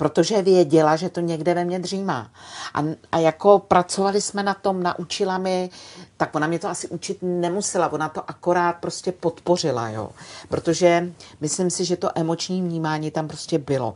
[0.00, 2.30] protože věděla, že to někde ve mně dřímá.
[2.74, 2.82] A,
[3.12, 5.70] a jako pracovali jsme na tom, naučila mi,
[6.16, 10.10] tak ona mě to asi učit nemusela, ona to akorát prostě podpořila, jo.
[10.48, 13.94] Protože myslím si, že to emoční vnímání tam prostě bylo.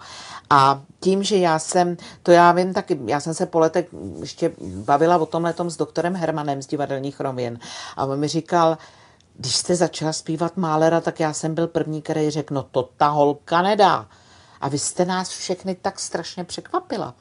[0.51, 3.87] A tím, že já jsem, to já vím taky, já jsem se po letech
[4.21, 7.59] ještě bavila o tomhle s doktorem Hermanem z divadelních rovin
[7.97, 8.79] a on mi říkal,
[9.37, 13.09] když jste začala zpívat Málera, tak já jsem byl první, který řekl, no to ta
[13.09, 14.07] holka nedá.
[14.65, 17.15] A vy jste nás všechny tak strašně překvapila.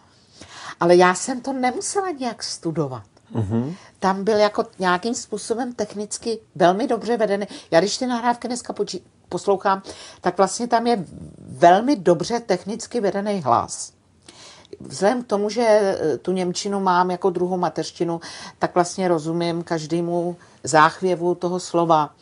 [0.79, 3.03] Ale já jsem to nemusela nějak studovat.
[3.35, 3.75] Mm-hmm.
[3.99, 7.47] Tam byl jako nějakým způsobem technicky velmi dobře vedený.
[7.71, 9.81] Já když ty nahrávky dneska poči- poslouchám,
[10.21, 11.05] tak vlastně tam je
[11.39, 13.93] velmi dobře technicky vedený hlas.
[14.79, 18.21] Vzhledem k tomu, že eh, tu Němčinu mám jako druhou mateřštinu,
[18.59, 22.13] tak vlastně rozumím každému záchvěvu toho slova.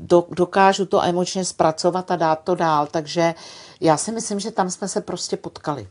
[0.00, 3.34] Do, dokážu to emočně zpracovat a dát to dál, takže
[3.82, 5.86] já si myslím, že tam jsme se prostě potkali.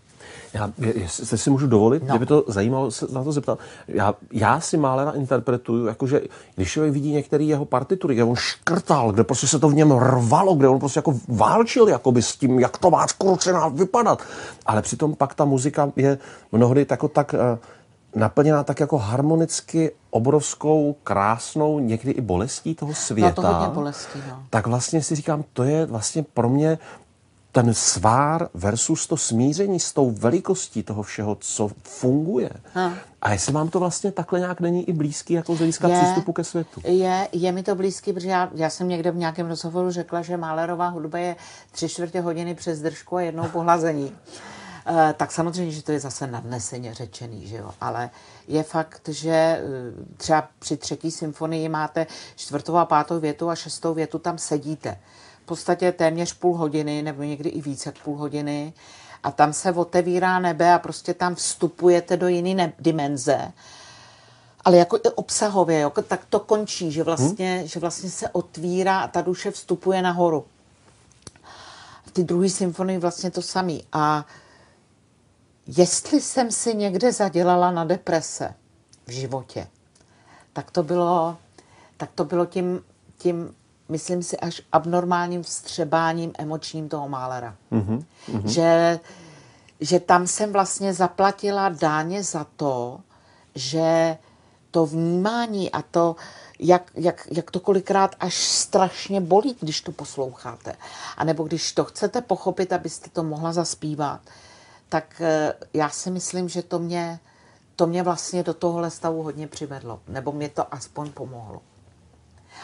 [0.54, 2.10] Já, jestli si můžu dovolit, no.
[2.10, 3.60] kdyby to zajímalo se na to zeptat.
[3.88, 6.22] Já, já si Málera interpretuju, jakože
[6.56, 9.92] když člověk vidí některé jeho partitury, kde on škrtal, kde prostě se to v něm
[9.92, 14.22] rvalo, kde on prostě jako válčil jakoby s tím, jak to má skrucená vypadat.
[14.66, 16.18] Ale přitom pak ta muzika je
[16.52, 17.40] mnohdy tako tak uh,
[18.16, 23.42] naplněná tak jako harmonicky obrovskou, krásnou, někdy i bolestí toho světa.
[23.42, 24.44] No to hodně bolestí, no.
[24.50, 26.78] Tak vlastně si říkám, to je vlastně pro mě
[27.52, 32.50] ten svár versus to smíření s tou velikostí toho všeho, co funguje.
[32.74, 32.94] Ha.
[33.22, 36.44] A jestli vám to vlastně takhle nějak není i blízký, jako z hlediska přístupu ke
[36.44, 36.82] světu?
[36.84, 40.38] Je, je mi to blízký, protože já, já jsem někde v nějakém rozhovoru řekla, že
[40.38, 41.36] Málerová hudba je
[41.72, 44.12] tři čtvrtě hodiny přes držku a jednou pohlazení.
[44.88, 47.72] E, tak samozřejmě, že to je zase nadneseně řečený, že jo?
[47.82, 48.10] ale
[48.48, 49.62] je fakt, že eh,
[50.18, 54.98] třeba při třetí symfonii máte čtvrtou a pátou větu a šestou větu tam sedíte
[55.46, 58.74] podstatě téměř půl hodiny, nebo někdy i více jak půl hodiny.
[59.24, 63.52] A tam se otevírá nebe a prostě tam vstupujete do jiné dimenze.
[64.66, 67.68] Ale jako i obsahově, jo, tak to končí, že vlastně, hmm?
[67.68, 70.46] že vlastně se otvírá a ta duše vstupuje nahoru.
[72.06, 73.84] V ty druhé symfonii vlastně to samý.
[73.94, 74.26] A
[75.68, 78.54] jestli jsem si někde zadělala na deprese
[79.08, 79.68] v životě,
[80.54, 81.38] tak to bylo,
[81.98, 82.82] tak to bylo tím,
[83.18, 83.56] tím
[83.92, 87.56] myslím si, až abnormálním vstřebáním emočním toho málera.
[87.72, 88.04] Mm-hmm.
[88.46, 89.00] Že,
[89.80, 93.00] že tam jsem vlastně zaplatila dáně za to,
[93.56, 94.18] že
[94.72, 96.16] to vnímání a to,
[96.60, 100.76] jak, jak, jak to kolikrát až strašně bolí, když to posloucháte.
[101.18, 104.22] A nebo když to chcete pochopit, abyste to mohla zaspívat,
[104.90, 107.20] tak eh, já si myslím, že to mě,
[107.76, 110.00] to mě vlastně do tohohle stavu hodně přivedlo.
[110.08, 111.62] Nebo mě to aspoň pomohlo.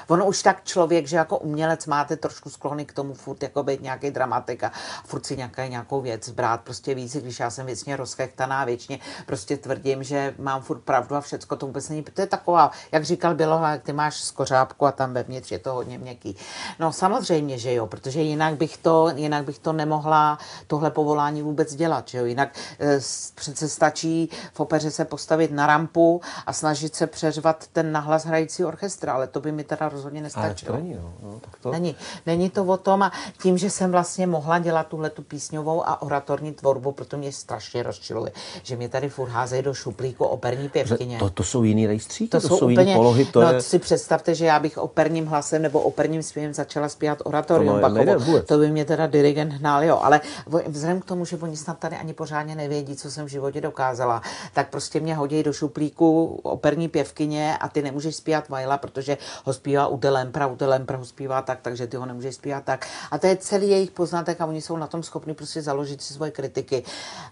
[0.07, 3.81] Ono už tak člověk, že jako umělec máte trošku sklony k tomu furt jako být
[3.81, 4.71] nějaký dramatik a
[5.05, 9.57] furt si nějaký, nějakou věc brát prostě víc, když já jsem věcně rozchechtaná, věčně prostě
[9.57, 12.03] tvrdím, že mám furt pravdu a všecko to vůbec není.
[12.03, 15.97] To je taková, jak říkal Bělohlák, ty máš skořápku a tam vevnitř je to hodně
[15.97, 16.35] měkký.
[16.79, 21.75] No samozřejmě, že jo, protože jinak bych to, jinak bych to nemohla tohle povolání vůbec
[21.75, 22.25] dělat, že jo.
[22.25, 22.99] Jinak e,
[23.35, 28.65] přece stačí v opeře se postavit na rampu a snažit se přeřvat ten nahlas hrající
[28.65, 30.73] orchestra, ale to by mi teda rozhodně nestačilo.
[30.73, 31.13] Ale to není, no.
[31.23, 31.71] no tak to...
[31.71, 31.95] Není.
[32.25, 33.11] Není to o tom a
[33.41, 37.84] tím, že jsem vlastně mohla dělat tuhle tu písňovou a oratorní tvorbu, proto mě strašně
[37.84, 38.32] rozčiluje,
[38.63, 41.19] že mě tady furt házejí do šuplíku operní pěvkyně.
[41.19, 43.25] To, to jsou jiný rejstříky, to, to jsou, jsou úplně, jiný polohy.
[43.25, 43.61] To no, je...
[43.61, 48.41] si představte, že já bych operním hlasem nebo operním zpěvem začala zpívat oratorium to, no,
[48.43, 49.99] to by mě teda dirigent hnal, jo.
[50.03, 50.21] Ale
[50.67, 54.21] vzhledem k tomu, že oni snad tady ani pořádně nevědí, co jsem v životě dokázala,
[54.53, 59.53] tak prostě mě hodí do šuplíku operní pěvkyně a ty nemůžeš zpívat Vajla, protože ho
[59.68, 62.88] zpívá u Delempra, u Delempra ho zpívá tak, takže ty ho nemůžeš zpívat tak.
[63.11, 66.13] A to je celý jejich poznatek a oni jsou na tom schopni prostě založit si
[66.13, 66.84] svoje kritiky.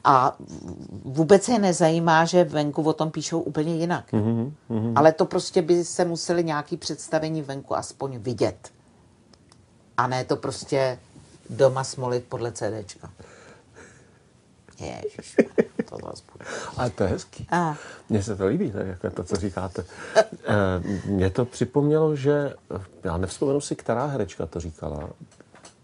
[0.03, 0.35] A
[1.03, 4.11] vůbec je nezajímá, že venku o tom píšou úplně jinak.
[4.11, 4.93] Mm-hmm, mm-hmm.
[4.95, 8.69] Ale to prostě by se museli nějaký představení venku aspoň vidět.
[9.97, 10.99] A ne to prostě
[11.49, 13.09] doma smolit podle CDčka.
[14.79, 15.35] Ježiš,
[15.89, 16.45] to zase bude.
[16.77, 17.47] Ale to je hezký.
[17.51, 17.75] A.
[18.09, 19.85] Mně se to líbí, tak, jako to, co říkáte.
[20.15, 20.23] Eh,
[21.05, 22.53] mně to připomnělo, že
[23.03, 25.09] já nevzpomenu si, která herečka to říkala.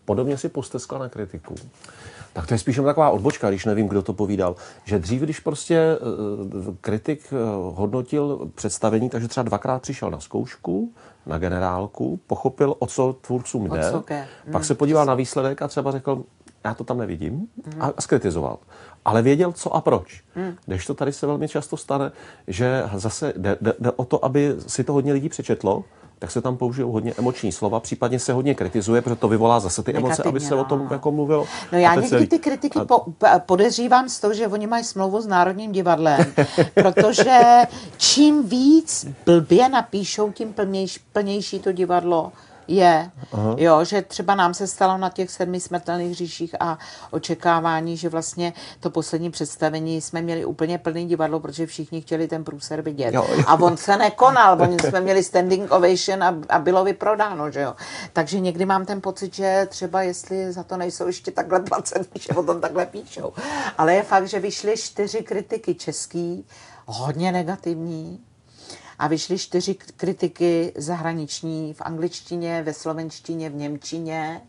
[0.05, 1.55] Podobně si posteskla na kritiku.
[2.33, 4.55] Tak to je spíš taková odbočka, když nevím, kdo to povídal.
[4.83, 5.97] Že dřív, když prostě eh,
[6.81, 7.35] kritik eh,
[7.73, 10.91] hodnotil představení, takže třeba dvakrát přišel na zkoušku,
[11.25, 13.91] na generálku, pochopil, o co tvůrcům jde,
[14.51, 16.23] pak se podíval na výsledek a třeba řekl,
[16.63, 17.81] já to tam nevidím mm.
[17.81, 18.57] a, skritizoval.
[19.05, 20.23] Ale věděl, co a proč.
[20.35, 20.55] Mm.
[20.65, 22.11] Když to tady se velmi často stane,
[22.47, 25.83] že zase jde, jde, jde o to, aby si to hodně lidí přečetlo,
[26.21, 29.83] tak se tam použijou hodně emoční slova, případně se hodně kritizuje, protože to vyvolá zase
[29.83, 30.61] ty emoce, aby se no.
[30.61, 30.87] o tom no.
[30.91, 31.47] jako mluvilo.
[31.71, 32.27] No já někdy celý...
[32.27, 32.85] ty kritiky a...
[32.85, 33.05] po,
[33.45, 36.25] podezřívám z toho, že oni mají smlouvu s Národním divadlem,
[36.73, 37.39] protože
[37.97, 42.31] čím víc blbě napíšou, tím plnější, plnější to divadlo
[42.75, 43.55] je, Aha.
[43.57, 46.77] jo, že třeba nám se stalo na těch sedmi smrtelných říších a
[47.11, 52.43] očekávání, že vlastně to poslední představení jsme měli úplně plný divadlo, protože všichni chtěli ten
[52.43, 53.13] průser vidět.
[53.13, 53.43] Jo, jo.
[53.47, 57.75] A on se nekonal, oni jsme měli standing ovation a, a bylo vyprodáno, že jo.
[58.13, 62.33] Takže někdy mám ten pocit, že třeba jestli za to nejsou ještě takhle placený, že
[62.33, 63.33] o tom takhle píšou.
[63.77, 66.45] Ale je fakt, že vyšly čtyři kritiky český,
[66.85, 68.19] hodně negativní,
[69.01, 74.41] a vyšly čtyři kritiky zahraniční v angličtině, ve slovenštině, v němčině.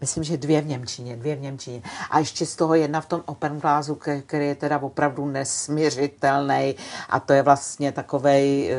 [0.00, 1.82] Myslím, že dvě v Němčině, dvě v Němčině.
[2.10, 6.74] A ještě z toho jedna v tom Open Glassu, který je teda opravdu nesměřitelný.
[7.08, 8.70] A to je vlastně takový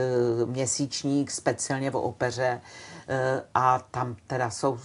[0.44, 2.62] uh, měsíčník speciálně o opeře.
[3.10, 3.16] Uh,
[3.54, 4.80] a tam teda jsou,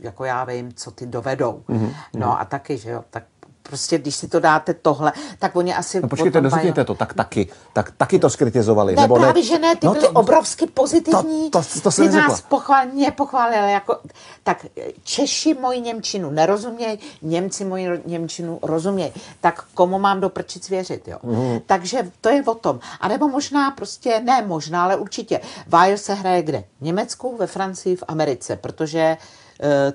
[0.00, 1.64] jako já vím, co ty dovedou.
[1.68, 1.94] Mm-hmm.
[2.14, 3.24] No a taky, že jo, tak
[3.68, 6.00] prostě když si to dáte tohle, tak oni asi...
[6.00, 8.96] No počkejte, neříkejte to, tak taky, tak taky to skritizovali.
[8.96, 9.48] Ne, nebo právě, ne?
[9.48, 11.50] že ne, ty no, byly to, obrovsky pozitivní.
[11.50, 13.98] To, to, to se ty nás pochválili, pochválili, jako,
[14.42, 14.66] tak
[15.02, 19.12] Češi moji Němčinu nerozumějí, Němci moji Němčinu rozumějí.
[19.40, 21.18] Tak komu mám do prčic věřit, jo?
[21.22, 21.60] Mm.
[21.66, 22.80] Takže to je o tom.
[23.00, 25.40] A nebo možná prostě, ne možná, ale určitě.
[25.66, 26.64] Vájo se hraje kde?
[26.80, 29.16] V Německu, ve Francii, v Americe, protože Eh,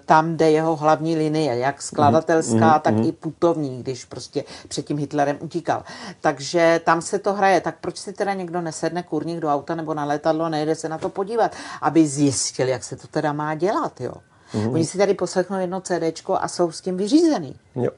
[0.05, 3.03] tam, jde jeho hlavní linie, jak skladatelská, mm, tak mm.
[3.03, 5.84] i putovní, když prostě před tím Hitlerem utíkal.
[6.22, 7.61] Takže tam se to hraje.
[7.61, 10.89] Tak proč si teda někdo nesedne kurník do auta nebo na letadlo a nejde se
[10.89, 14.14] na to podívat, aby zjistil, jak se to teda má dělat, jo?
[14.53, 14.74] Mm.
[14.74, 17.55] Oni si tady poslechnou jedno CDčko a jsou s tím vyřízený.
[17.76, 17.91] Jo.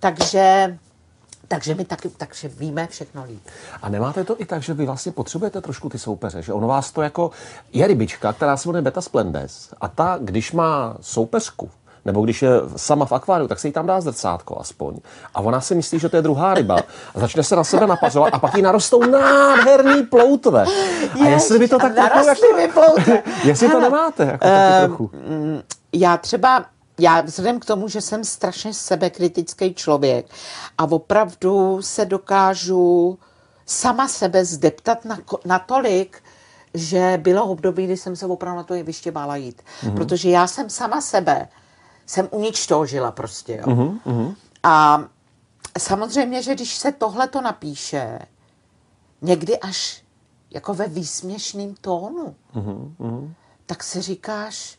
[0.00, 0.78] Takže
[1.48, 3.42] takže my taky, takže víme všechno líp.
[3.82, 6.92] A nemáte to i tak, že vy vlastně potřebujete trošku ty soupeře, že ono vás
[6.92, 7.30] to jako,
[7.72, 11.70] je rybička, která se jmenuje Beta Splendes a ta, když má soupeřku,
[12.04, 14.96] nebo když je sama v akváriu, tak se jí tam dá zrcátko aspoň.
[15.34, 16.78] A ona si myslí, že to je druhá ryba
[17.14, 20.64] a začne se na sebe napazovat a pak jí narostou nádherný ploutve.
[21.12, 22.18] A Jež, jestli by to tak jako,
[22.58, 22.82] jako,
[23.44, 25.10] jestli to nemáte, jako um, trochu.
[25.92, 26.64] Já třeba
[26.98, 30.26] já vzhledem k tomu, že jsem strašně sebekritický člověk
[30.78, 33.18] a opravdu se dokážu
[33.66, 36.22] sama sebe zdeptat na, natolik,
[36.74, 39.62] že bylo období, kdy jsem se opravdu na to jeviště bála jít.
[39.62, 39.94] Mm-hmm.
[39.94, 41.48] Protože já jsem sama sebe,
[42.06, 42.28] jsem
[42.84, 43.56] žila prostě.
[43.56, 43.66] Jo.
[43.66, 44.34] Mm-hmm.
[44.62, 45.04] A
[45.78, 48.18] samozřejmě, že když se tohle to napíše,
[49.22, 50.02] někdy až
[50.50, 53.32] jako ve výsměšným tónu, mm-hmm.
[53.66, 54.77] tak si říkáš,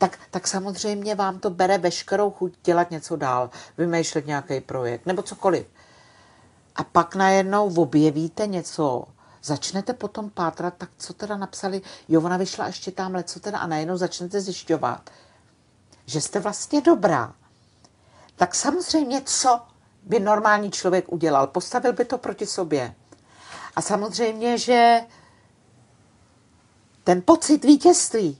[0.00, 5.22] tak, tak samozřejmě vám to bere veškerou chuť dělat něco dál, vymýšlet nějaký projekt nebo
[5.22, 5.66] cokoliv.
[6.76, 9.04] A pak najednou objevíte něco,
[9.42, 13.66] začnete potom pátrat, tak co teda napsali, jo, ona vyšla ještě tamhle, co teda, a
[13.66, 15.10] najednou začnete zjišťovat,
[16.06, 17.34] že jste vlastně dobrá.
[18.36, 19.60] Tak samozřejmě, co
[20.02, 21.46] by normální člověk udělal?
[21.46, 22.94] Postavil by to proti sobě.
[23.76, 25.00] A samozřejmě, že
[27.04, 28.38] ten pocit vítězství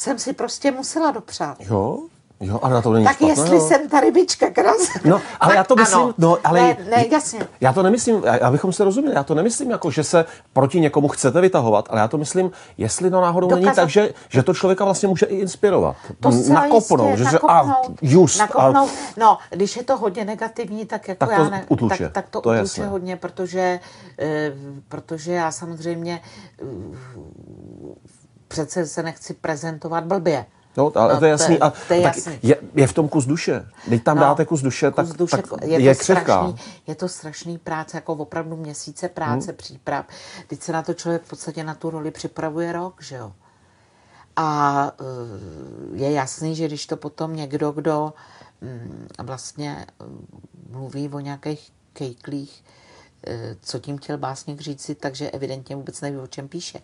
[0.00, 1.56] jsem si prostě musela dopřát.
[1.60, 1.98] Jo?
[2.42, 3.68] Jo, ale na to není Tak špatné, jestli jo.
[3.68, 4.76] jsem ta rybička krás.
[5.04, 6.14] No, ale já to myslím, ano.
[6.18, 7.40] no, ale Ne, ne, jasně.
[7.60, 11.40] Já to nemyslím, abychom se rozuměli, já to nemyslím jako, že se proti někomu chcete
[11.40, 14.84] vytahovat, ale já to myslím, jestli to náhodou není Dokázat- tak, že, že to člověka
[14.84, 15.96] vlastně může i inspirovat.
[16.20, 18.88] To zcela nakopnout, jistě, že se, a nakopnout, just, nakopnout.
[18.90, 22.12] a, No, když je to hodně negativní, tak jako Tak to já ne, utluče, tak,
[22.12, 23.80] tak to, to utluče hodně, protože,
[24.18, 24.52] eh,
[24.88, 26.20] protože já samozřejmě
[26.62, 26.64] eh,
[28.50, 30.46] přece se nechci prezentovat blbě.
[30.76, 31.54] No, ale No, to je jasný.
[31.54, 32.38] je- a, to je jasný.
[32.42, 33.66] je, je v tom kus duše.
[33.86, 36.22] Když tam No, dáte kus duše, tak, kus duše, tak je, je, to křehká.
[36.48, 39.56] strašný, je to strašný práce, jako opravdu měsíce práce, hmm.
[39.56, 40.06] příprav.
[40.46, 43.32] Teď se na to člověk v podstatě na tu roli připravuje rok, že jo.
[44.36, 45.04] A eh,
[45.96, 48.12] je jasný, že když to potom někdo, kdo
[48.60, 50.26] mm, vlastně mm,
[50.70, 52.79] mluví o nějakých kejklích, eh,
[53.60, 56.80] co tím chtěl básník říci, takže evidentně vůbec neví, o čem píše.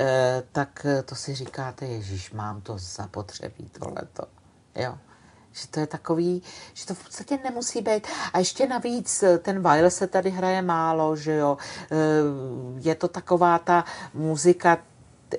[0.00, 4.22] Eh, Tak eh, to si říkáte, Ježíš, mám to zapotřebí tohleto.
[4.74, 4.98] Jo.
[5.52, 6.42] Že to je takový,
[6.74, 8.06] že to v podstatě nemusí být.
[8.32, 11.56] A ještě navíc eh, ten Weil se tady hraje málo, že jo.
[11.90, 11.96] Eh,
[12.78, 14.78] Je to taková ta muzika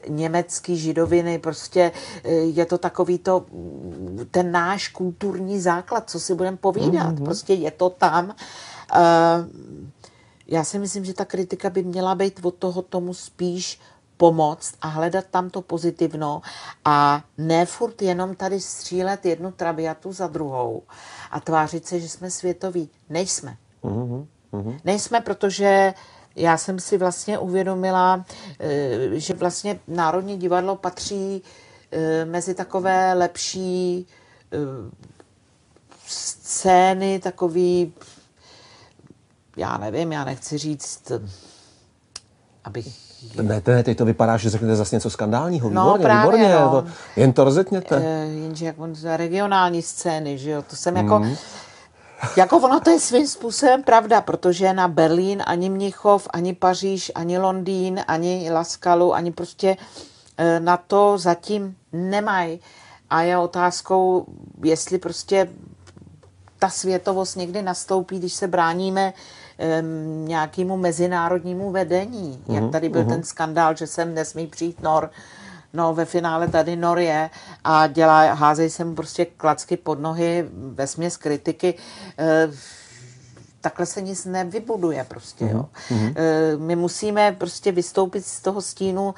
[0.07, 1.91] německý židoviny, prostě
[2.23, 7.23] eh, je to takový to, mm, ten náš kulturní základ, co si budeme povídat, mm-hmm.
[7.25, 8.35] prostě je to tam.
[8.95, 8.99] Eh,
[10.51, 13.79] Já si myslím, že ta kritika by měla být od toho tomu spíš
[14.17, 16.41] pomoct a hledat tam to pozitivno
[16.85, 20.83] a ne furt jenom tady střílet jednu trabiatu za druhou
[21.31, 22.89] a tvářit se, že jsme světoví.
[23.09, 23.57] Nejsme.
[24.85, 25.93] Nejsme, protože
[26.35, 28.25] já jsem si vlastně uvědomila,
[28.59, 31.41] eh, že vlastně Národní divadlo patří
[31.91, 34.07] eh, mezi takové lepší
[34.51, 34.57] eh,
[36.05, 37.93] scény, takový,
[39.57, 41.11] já nevím, já nechci říct,
[42.63, 43.09] abych
[43.41, 45.69] Ne, ne, teď to vypadá, že řeknete zase něco skandálního.
[45.69, 46.59] No, Výborně, právě, výborně.
[46.61, 46.69] no.
[46.81, 48.01] To, jen to rozetněte.
[48.05, 51.21] Eh, jenže jak on za regionální scény, že jo, to jsem jako,
[52.37, 57.37] jako ono to je svým způsobem pravda, protože na Berlín ani Mnichov, ani Paříž, ani
[57.39, 59.77] Londýn, ani Laskalu, ani prostě
[60.37, 62.59] eh, na to zatím nemají.
[63.09, 64.25] A je otázkou,
[64.63, 65.49] jestli prostě
[66.59, 69.13] ta světovost někdy nastoupí, když se bráníme
[69.60, 72.43] um, nějakému mezinárodnímu vedení.
[72.47, 72.53] Mm-hmm.
[72.53, 75.10] Jak tady byl ten skandál, že sem nesmí přijít Nor.
[75.74, 77.30] No, ve finále tady Nor je
[77.64, 81.74] a dělá, házej se mu prostě klacky pod nohy ve směs kritiky.
[82.18, 82.51] Eh,
[83.62, 85.66] takhle se nic nevybuduje prostě, jo.
[85.91, 89.14] Eh, My musíme prostě vystoupit z toho stínu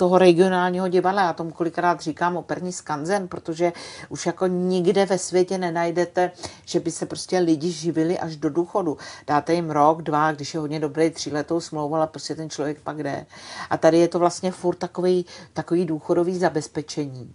[0.00, 1.22] toho regionálního divadla.
[1.22, 3.72] Já tomu kolikrát říkám operní skanzen, protože
[4.08, 6.30] už jako nikde ve světě nenajdete,
[6.64, 8.96] že by se prostě lidi živili až do důchodu.
[9.26, 13.02] Dáte jim rok, dva, když je hodně dobrý, tříletou smlouvu, ale prostě ten člověk pak
[13.02, 13.26] jde.
[13.70, 17.34] A tady je to vlastně furt takový, takový důchodový zabezpečení.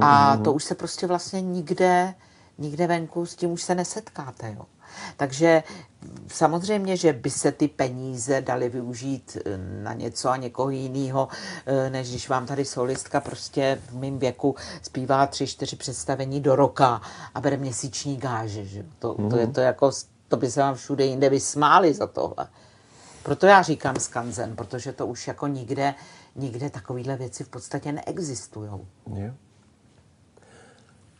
[0.00, 2.14] A to už se prostě vlastně nikde,
[2.58, 4.54] nikde venku s tím už se nesetkáte.
[4.58, 4.66] Jo.
[5.16, 5.62] Takže
[6.26, 11.28] samozřejmě, že by se ty peníze daly využít eh, na něco a někoho jiného,
[11.66, 16.56] eh, než když vám tady solistka prostě v mém věku zpívá tři, čtyři představení do
[16.56, 17.00] roka
[17.34, 18.64] a bere měsíční gáže.
[18.64, 18.84] Že?
[18.98, 19.90] To, to, je to jako,
[20.28, 22.48] to by se vám všude jinde vysmáli za tohle.
[23.22, 25.94] Proto já říkám skanzen, protože to už jako nikde,
[26.36, 28.70] nikde takovéhle věci v podstatě neexistují.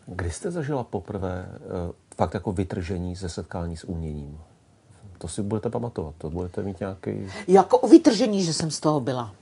[0.07, 1.93] Kdy jste zažila poprvé uh,
[2.23, 4.41] fakt jako vytržení ze setkání s uměním?
[5.19, 7.27] To si budete pamatovat, to budete mít nějaký...
[7.49, 9.35] Jako o vytržení, že jsem z toho byla.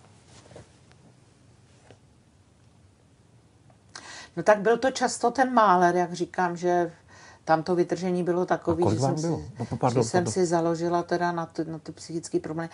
[4.36, 6.92] No tak byl to často ten máler, jak říkám, že
[7.44, 9.38] tam to vytržení bylo kolik že, jsem, bylo?
[9.38, 10.32] si, No, pardon, že jsem pardon.
[10.32, 12.70] si založila teda na ty, na ty psychické problémy.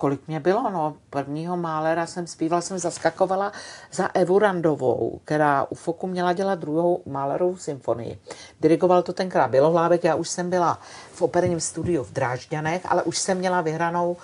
[0.00, 0.70] Kolik mě bylo?
[0.70, 3.52] No, prvního málera jsem zpívala, jsem zaskakovala
[3.92, 8.18] za Evu Randovou, která u Foku měla dělat druhou málerovou symfonii.
[8.60, 10.80] Dirigoval to tenkrát Bělohlávek, já už jsem byla
[11.12, 14.16] v operním studiu v Drážďanech, ale už jsem měla vyhranou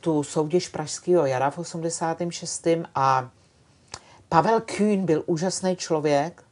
[0.00, 2.66] tu soutěž Pražského jara v 86.
[2.94, 3.28] a
[4.28, 6.42] Pavel Kühn byl úžasný člověk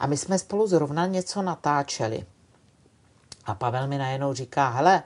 [0.00, 2.26] a my jsme spolu zrovna něco natáčeli.
[3.44, 5.02] A Pavel mi najednou říká, hele,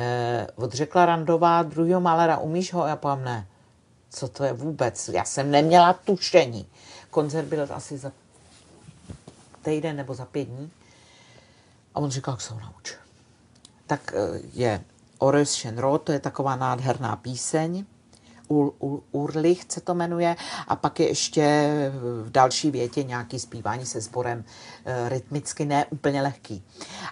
[0.00, 2.86] eh, odřekla Randová druhého Malera, umíš ho?
[2.86, 3.46] Já povím, ne.
[4.10, 5.08] Co to je vůbec?
[5.08, 6.66] Já jsem neměla tušení.
[7.10, 8.12] Koncert byl asi za
[9.62, 10.70] týden nebo za pět dní.
[11.94, 12.94] A on říkal, jak se ho nauč.
[13.86, 14.84] Tak eh, je
[15.18, 17.84] Ores Shenro, to je taková nádherná píseň.
[18.50, 20.36] Ur, Ur, Urlich se to jmenuje
[20.68, 21.70] a pak je ještě
[22.24, 24.44] v další větě nějaký zpívání se sborem
[24.84, 26.64] e, rytmicky ne úplně lehký.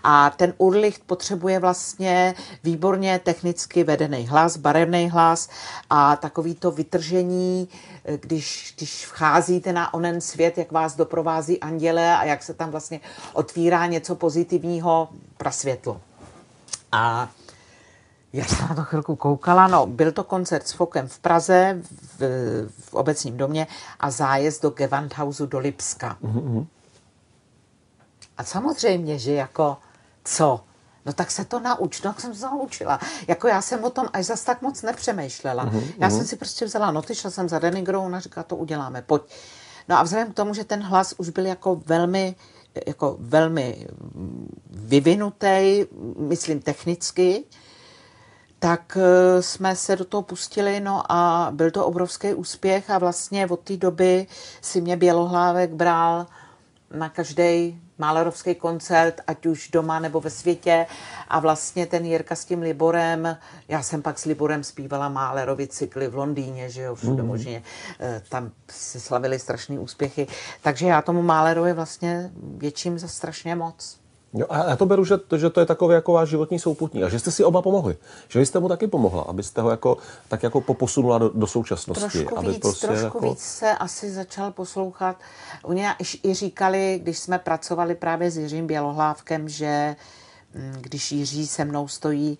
[0.03, 2.35] A ten Urlich potřebuje vlastně
[2.65, 5.49] výborně technicky vedený hlas, barevný hlas
[5.91, 7.69] a takový to vytržení,
[8.05, 12.71] e, když, když vcházíte na onen svět, jak vás doprovází anděle a jak se tam
[12.71, 13.01] vlastně
[13.33, 16.01] otvírá něco pozitivního, prasvětlo.
[16.93, 17.31] A
[18.33, 21.79] já jsem na to chvilku koukala, no, byl to koncert s Fokem v Praze,
[22.19, 22.23] v,
[22.79, 23.67] v obecním domě
[24.01, 26.17] a zájezd do Gewandhausu do Lipska.
[26.23, 26.67] Mm-hmm.
[28.37, 29.77] A samozřejmě, že jako
[30.25, 30.61] co?
[31.07, 33.01] No tak se to nauč, no tak jsem se naučila.
[33.29, 35.67] Jako já jsem o tom až zas tak moc nepřemýšlela.
[35.67, 35.93] Mm-hmm.
[35.99, 39.23] Já jsem si prostě vzala noty, šla jsem za Denigrou a říkala, to uděláme, pojď.
[39.89, 42.37] No a vzhledem k tomu, že ten hlas už byl jako velmi
[42.87, 43.87] jako velmi
[44.71, 45.85] vyvinutý,
[46.17, 47.45] myslím technicky,
[48.59, 53.47] tak eh, jsme se do toho pustili, no a byl to obrovský úspěch a vlastně
[53.47, 54.27] od té doby
[54.61, 56.27] si mě Bělohlávek bral
[56.91, 60.87] na každý málerovský koncert, ať už doma nebo ve světě.
[61.29, 63.37] A vlastně ten Jirka s tím Liborem,
[63.69, 67.29] já jsem pak s Liborem zpívala Málerovi cykly v Londýně, že jo, všude mm.
[67.29, 67.63] možně.
[68.01, 70.27] Eh, tam se slavili strašné úspěchy.
[70.63, 73.99] Takže já tomu Málerovi vlastně větším za strašně moc.
[74.35, 77.05] Jo, a já to beru, že to, že to je takový jako váš životní souputník
[77.05, 77.97] a že jste si oba pomohli.
[78.29, 79.97] Že jste mu taky pomohla, abyste ho jako,
[80.29, 82.19] tak jako poposunula do, do současnosti.
[82.19, 83.21] Trošku, aby víc, prostě trošku jako...
[83.21, 85.17] víc se asi začal poslouchat.
[85.63, 85.87] Oni
[86.23, 89.97] i říkali, když jsme pracovali právě s Jiřím Bělohlávkem, že
[90.55, 92.39] mm, když Jiří se mnou stojí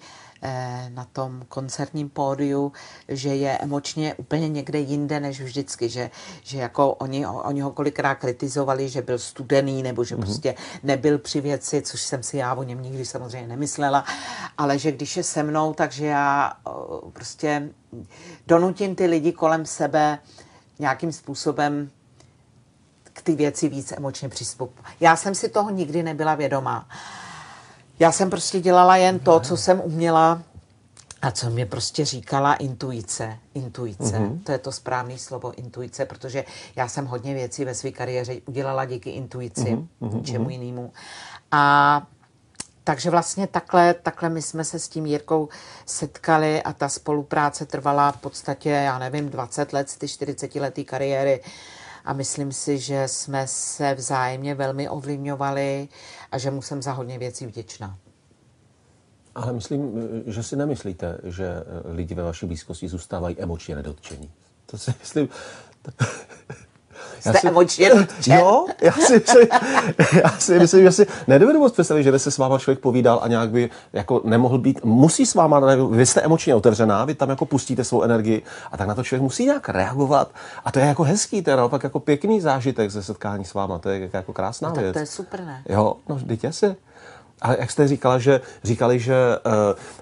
[0.89, 2.73] na tom koncertním pódiu,
[3.09, 6.11] že je emočně úplně někde jinde než vždycky, že,
[6.43, 10.21] že jako oni, oni ho kolikrát kritizovali, že byl studený nebo že mm-hmm.
[10.21, 14.05] prostě nebyl při věci, což jsem si já o něm nikdy samozřejmě nemyslela,
[14.59, 16.53] ale že když je se mnou, takže já
[17.13, 17.69] prostě
[18.47, 20.19] donutím ty lidi kolem sebe
[20.79, 21.91] nějakým způsobem
[23.13, 24.93] k ty věci víc emočně přistupovat.
[25.01, 26.89] Já jsem si toho nikdy nebyla vědomá.
[27.99, 30.43] Já jsem prostě dělala jen to, co jsem uměla
[31.23, 33.39] a co mě prostě říkala intuice.
[33.55, 34.43] Intuice, mm-hmm.
[34.45, 36.45] to je to správné slovo intuice, protože
[36.77, 40.23] já jsem hodně věcí ve své kariéře udělala díky intuici, mm-hmm.
[40.23, 40.93] čemu jinému.
[41.51, 42.03] A
[42.85, 45.49] takže vlastně takhle, takhle my jsme se s tím Jirkou
[45.87, 50.85] setkali a ta spolupráce trvala v podstatě, já nevím, 20 let z ty 40 letý
[50.85, 51.41] kariéry
[52.09, 55.89] a myslím si, že jsme se vzájemně velmi ovlivňovali
[56.33, 57.99] a že mu jsem za hodně věcí vděčná.
[59.35, 59.93] Ale myslím,
[60.27, 64.31] že si nemyslíte, že lidi ve vaší blízkosti zůstávají emočně nedotčení.
[64.67, 65.29] To si myslím...
[67.21, 67.91] Jste já si, emočně
[68.27, 69.49] Jo, já si, myslím,
[70.25, 73.21] já si myslím, že si nedovedu moc představit, že by se s váma člověk povídal
[73.23, 75.61] a nějak by jako nemohl být, musí s váma,
[75.91, 78.43] vy jste emočně otevřená, vy tam jako pustíte svou energii
[78.73, 80.31] a tak na to člověk musí nějak reagovat
[80.65, 83.79] a to je jako hezký, to je naopak jako pěkný zážitek ze setkání s váma,
[83.79, 84.93] to je jako krásná no, věc.
[84.93, 85.63] to je super, ne?
[85.69, 86.77] Jo, no vždyť asi.
[87.43, 89.15] Ale jak jste říkala, že říkali, že
[89.47, 89.53] uh,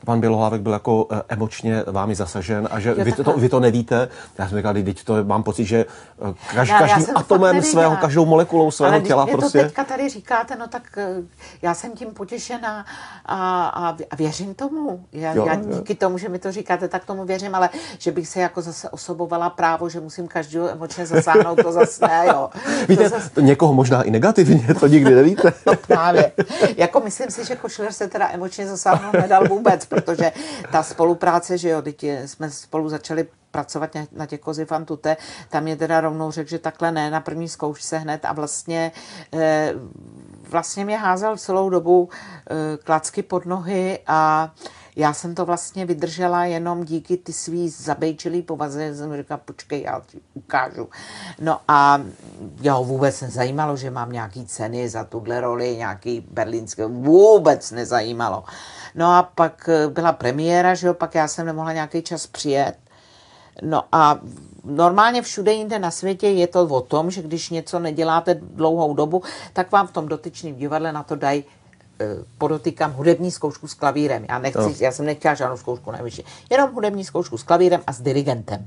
[0.04, 3.60] pan Bělohlávek byl jako uh, emočně vámi zasažen a že jo, vy, to, vy to
[3.60, 4.08] nevíte.
[4.38, 5.84] Já jsem říkal, teď to mám pocit, že
[6.16, 9.58] uh, kaž, já, každým já atomem svého, každou molekulou svého Ale těla Ale prostě.
[9.58, 10.82] to teďka tady říkáte, no tak
[11.18, 11.24] uh,
[11.62, 12.86] já jsem tím potěšená
[13.24, 15.04] a, a, a věřím tomu.
[15.12, 15.96] Já, jo, já díky jo.
[15.98, 17.68] tomu, že mi to říkáte, tak tomu věřím, ale
[17.98, 22.24] že bych se jako zase osobovala právo, že musím každou emočně zasáhnout, to zase ne,
[22.26, 22.50] jo.
[22.88, 23.42] Víte, to zase...
[23.42, 25.52] někoho možná i negativně, to nikdy nevíte.
[25.66, 26.32] no právě.
[26.76, 30.32] Jako myslím, myslím si, že Košler se teda emočně zasáhnout nedal vůbec, protože
[30.72, 35.16] ta spolupráce, že jo, teď jsme spolu začali pracovat na těch kozy fantute,
[35.48, 38.92] tam je teda rovnou řekl, že takhle ne, na první zkoušce hned a vlastně
[39.32, 39.72] eh,
[40.48, 44.52] vlastně mě házel celou dobu eh, klacky pod nohy a
[44.96, 48.94] já jsem to vlastně vydržela jenom díky ty svý zabejčilý povaze.
[48.94, 50.88] Jsem říkala, počkej, já ti ukážu.
[51.40, 52.00] No a
[52.60, 58.44] jo, vůbec nezajímalo, že mám nějaký ceny za tuhle roli, nějaký berlínské, vůbec nezajímalo.
[58.94, 62.76] No a pak eh, byla premiéra, že jo, pak já jsem nemohla nějaký čas přijet.
[63.62, 64.18] No a
[64.64, 69.22] normálně všude jinde na světě je to o tom, že když něco neděláte dlouhou dobu,
[69.52, 71.44] tak vám v tom dotyčném divadle na to dají
[72.38, 74.26] podotýkám hudební zkoušku s klavírem.
[74.28, 74.74] Já, nechci, no.
[74.80, 76.24] já jsem nechtěla žádnou zkoušku nejvyšší.
[76.50, 78.66] Jenom hudební zkoušku s klavírem a s dirigentem.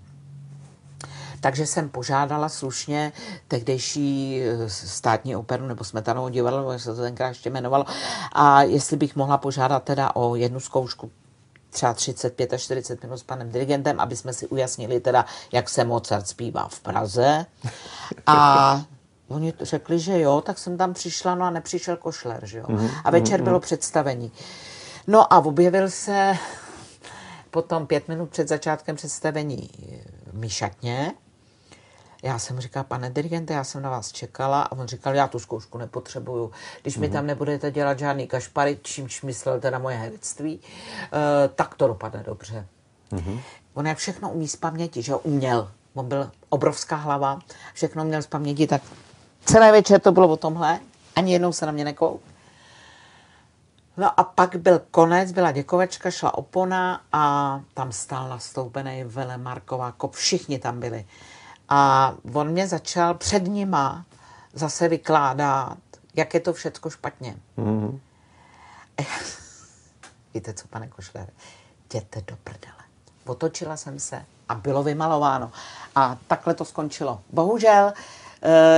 [1.42, 3.12] Takže jsem požádala slušně
[3.48, 7.86] tehdejší eh, státní operu nebo smetanovou divadlo, jak se to tenkrát ještě jmenovalo,
[8.34, 11.12] a jestli bych mohla požádat teda o jednu zkoušku
[11.70, 15.84] třeba 35 až 40 minut s panem dirigentem, aby jsme si ujasnili teda, jak se
[15.84, 17.46] Mozart zpívá v Praze.
[18.26, 18.82] A
[19.30, 22.66] oni řekli, že jo, tak jsem tam přišla, no a nepřišel košler, že jo.
[22.68, 24.32] Mhm, A večer bylo představení.
[25.08, 26.38] No a objevil se
[27.52, 29.70] potom pět minut před začátkem představení
[30.28, 31.14] v Míšatně.
[32.24, 35.40] Já jsem říkala, pane dirigente, já jsem na vás čekala a on říkal, já tu
[35.40, 36.52] zkoušku nepotřebuju.
[36.82, 41.88] Když mi tam nebudete dělat žádný kašpary, čímž myslel teda moje herectví, eh, tak to
[41.88, 42.68] dopadne dobře.
[43.74, 45.72] On jak všechno umí z paměti, že uměl.
[45.94, 47.40] On byl obrovská hlava,
[47.74, 48.82] všechno měl z paměti, tak
[49.46, 50.80] celé večer to bylo o tomhle,
[51.16, 52.20] ani jednou se na mě nekou.
[53.98, 59.92] No a pak byl konec, byla děkovačka, šla opona a tam stál nastoupený Vele Marková,
[59.92, 61.06] kop, všichni tam byli.
[61.70, 64.06] A on mě začal před nima
[64.54, 65.78] zase vykládat,
[66.16, 67.36] jak je to všecko špatně.
[67.58, 68.00] Mm-hmm.
[70.34, 71.30] Víte co, pane Košler,
[71.86, 72.84] jděte do prdele.
[73.26, 75.52] Otočila jsem se a bylo vymalováno.
[75.96, 77.22] A takhle to skončilo.
[77.30, 77.94] Bohužel, eh,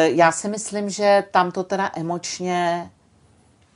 [0.03, 2.91] já si myslím, že tam to teda emočně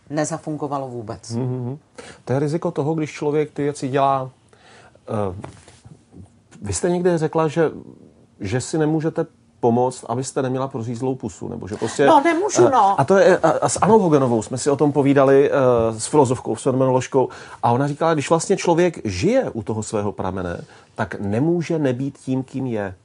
[0.09, 1.31] nezafungovalo vůbec.
[1.31, 1.77] Mm-hmm.
[2.25, 4.21] To je riziko toho, když člověk ty věci dělá.
[4.21, 5.35] Uh,
[6.61, 7.71] vy jste někde řekla, že,
[8.39, 9.25] že si nemůžete
[9.59, 12.05] pomoct, abyste neměla prořízlou pusu, nebo že prostě...
[12.05, 12.99] No, nemůžu, no.
[12.99, 16.07] A to je, a, a s Anou Hogenovou jsme si o tom povídali uh, s
[16.07, 17.29] filozofkou, s fenomenoložkou,
[17.63, 20.61] a ona říkala, když vlastně člověk žije u toho svého pramene,
[20.95, 22.95] tak nemůže nebýt tím, kým je.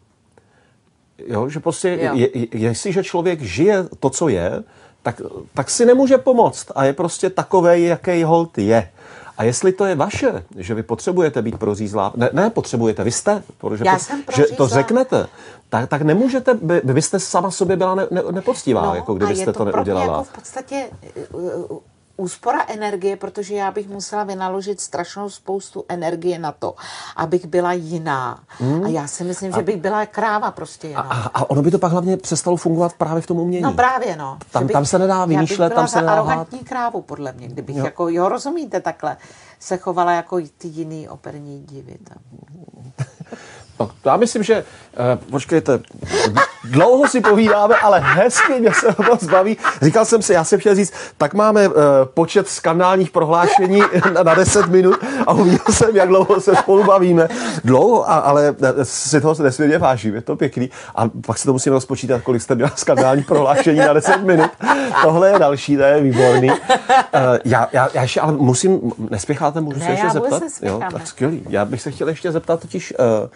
[1.27, 2.11] Jo, že prostě, Jo.
[2.15, 4.63] je, je, jestliže člověk žije to, co je,
[5.03, 5.21] tak,
[5.55, 8.91] tak si nemůže pomoct a je prostě takový, jaký hold je.
[9.39, 13.43] A jestli to je vaše, že vy potřebujete být prořízlá, ne, ne potřebujete, vy jste,
[13.59, 15.27] protože Já pot- jsem že to řeknete,
[15.69, 19.19] tak, tak nemůžete, by, vy byste sama sobě byla ne, ne, nepoctivá, jako No, a
[19.19, 20.13] kdybyste to, to neudělala.
[20.13, 20.87] jako v podstatě
[21.33, 21.79] uh, uh,
[22.25, 26.75] úspora energie, protože já bych musela vynaložit strašnou spoustu energie na to,
[27.17, 28.41] abych byla jiná.
[28.85, 30.97] A já si myslím, že bych byla kráva prostě Hmm.
[30.99, 31.15] A, jiná.
[31.25, 33.63] a, a ono by to pak hlavně přestalo fungovat právě v tom umění.
[33.63, 34.39] No právě, no.
[34.51, 37.85] Tam- bych- tam se nedá vymýšlet, tam se nedá arrogantní krávu, podle mě, kdybych Jo.
[37.85, 39.17] jako, jo, rozumíte takhle,
[39.61, 42.17] se chovala jako ty jiný operní divy tam.
[43.81, 44.65] No, já myslím, že,
[45.31, 45.81] počkejte,
[46.65, 49.57] dlouho si povídáme, ale hezky mě se moc baví.
[49.83, 51.75] Říkal jsem si, já jsem chtěl říct, tak máme uh,
[52.15, 53.83] počet skandálních prohlášení
[54.15, 57.29] na, na 10 minut a uviděl jsem, jak dlouho se spolu bavíme.
[57.65, 60.71] Dlouho, a, ale eh, si toho se nesmírně vážím, je to pěkný.
[60.95, 64.51] A pak si to musím rozpočítat, kolik jste měla skandálních prohlášení na 10 minut.
[65.03, 66.51] Tohle je další, to je výborný.
[67.45, 70.43] Já, já, já ještě, ale musím, nespěcháte, můžu Ne, se ještě zeptat?
[70.43, 71.07] nespěchám, tak ne.
[71.07, 71.43] skvělý.
[71.49, 73.29] Já bych se chtěl ještě zeptat totiž, uh,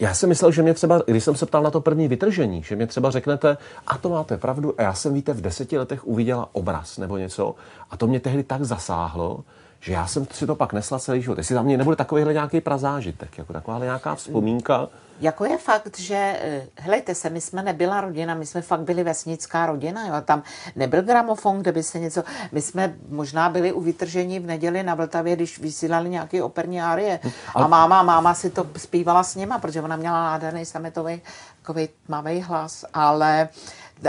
[0.00, 2.76] já jsem myslel, že mě třeba, když jsem se ptal na to první vytržení, že
[2.76, 6.48] mě třeba řeknete, a to máte pravdu, a já jsem, víte, v deseti letech uviděla
[6.52, 7.54] obraz nebo něco,
[7.90, 9.44] a to mě tehdy tak zasáhlo,
[9.80, 11.38] že já jsem si to pak nesla celý život.
[11.38, 14.88] Jestli tam mě nebude takovýhle nějaký prazážitek, jako taková nějaká vzpomínka,
[15.20, 19.04] Jako je fakt, že, eh, helejte se, my jsme nebyla rodina, my jsme fakt byli
[19.04, 20.42] vesnická rodina, jo, tam
[20.76, 24.94] nebyl gramofon, kde by se něco, my jsme možná byli u vytržení v neděli na
[24.94, 27.20] Vltavě, když vysílali nějaké operní árie.
[27.54, 31.22] A máma, máma si to zpívala s nima, protože ona měla nádherný sametový,
[31.62, 33.48] takový tmavý hlas, ale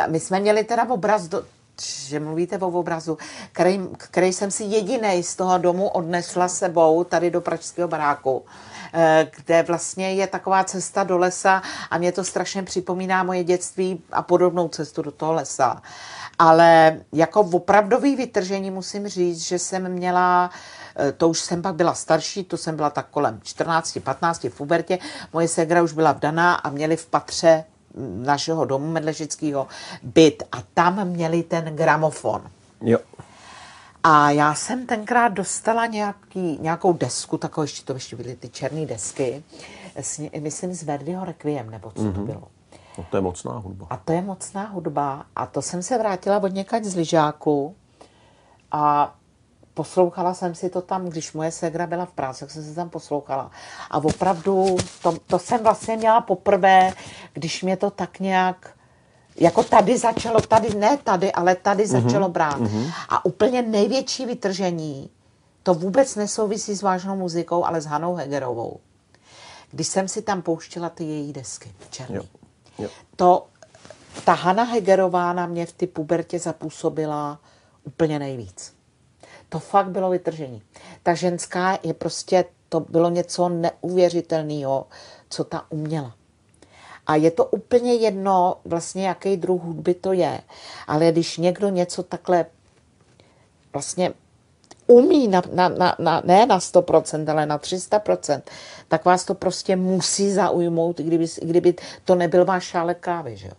[0.08, 1.44] my jsme měli teda obraz do,
[1.82, 3.18] že mluvíte o obrazu,
[3.52, 8.79] který, který jsem si jediný z toho domu odnesla sebou tady do pražského baráku, eh,
[9.36, 14.22] kde vlastně je taková cesta do lesa a mě to strašně připomíná moje dětství a
[14.22, 15.82] podobnou cestu do toho lesa.
[16.40, 20.50] Ale jako opravdový vytržení musím říct, že jsem měla
[20.96, 24.58] eh, to už jsem pak byla starší, to jsem byla tak kolem 14, 15 v
[24.58, 25.00] pubertě.
[25.34, 27.64] Moje ségra už byla vdaná a měli v patře
[27.94, 29.68] mm, našeho domu medležického
[30.04, 32.42] byt a tam měli ten gramofon.
[32.82, 33.00] jo.
[34.04, 38.86] A já jsem tenkrát dostala nějaký, nějakou desku, takovou ještě to ještě byly ty černé
[38.86, 39.44] desky,
[39.96, 42.14] s, myslím z Verdiho Requiem, nebo co mm-hmm.
[42.14, 42.48] to bylo.
[42.98, 43.88] No, to je mocná hudba.
[43.90, 45.26] A to je mocná hudba.
[45.36, 47.76] A to jsem se vrátila od někať z lyžáku
[48.72, 49.16] a
[49.74, 52.90] poslouchala jsem si to tam, když moje ségra byla v práci, tak jsem se tam
[52.90, 53.52] poslouchala.
[53.92, 56.94] A opravdu, to, to jsem vlastně měla poprvé,
[57.34, 58.79] když mě to tak nějak
[59.36, 62.62] jako tady začalo, tady ne tady, ale tady začalo brát.
[63.10, 65.10] A úplně největší vytržení,
[65.64, 68.80] to vůbec nesouvisí s vážnou muzikou, ale s Hanou Hegerovou.
[69.72, 72.16] Když jsem si tam pouštěla ty její desky černý.
[72.16, 72.24] Jo.
[72.80, 72.90] Jo.
[73.16, 73.48] To,
[74.26, 77.40] ta Hana Hegerová na mě v ty pubertě zapůsobila
[77.84, 78.74] úplně nejvíc.
[79.50, 80.62] To fakt bylo vytržení.
[81.04, 84.88] Ta ženská je prostě, to bylo něco neuvěřitelného,
[85.30, 86.16] co ta uměla.
[87.10, 90.42] A je to úplně jedno, vlastně jaký druh hudby to je.
[90.88, 92.46] Ale když někdo něco takhle
[93.74, 94.14] vlastně
[94.88, 98.42] umí na, na, na, na, ne na 100%, ale na 300%,
[98.88, 101.74] tak vás to prostě musí zaujmout, i kdyby, kdyby
[102.06, 103.54] to nebyl váš šálek kávy, že jo.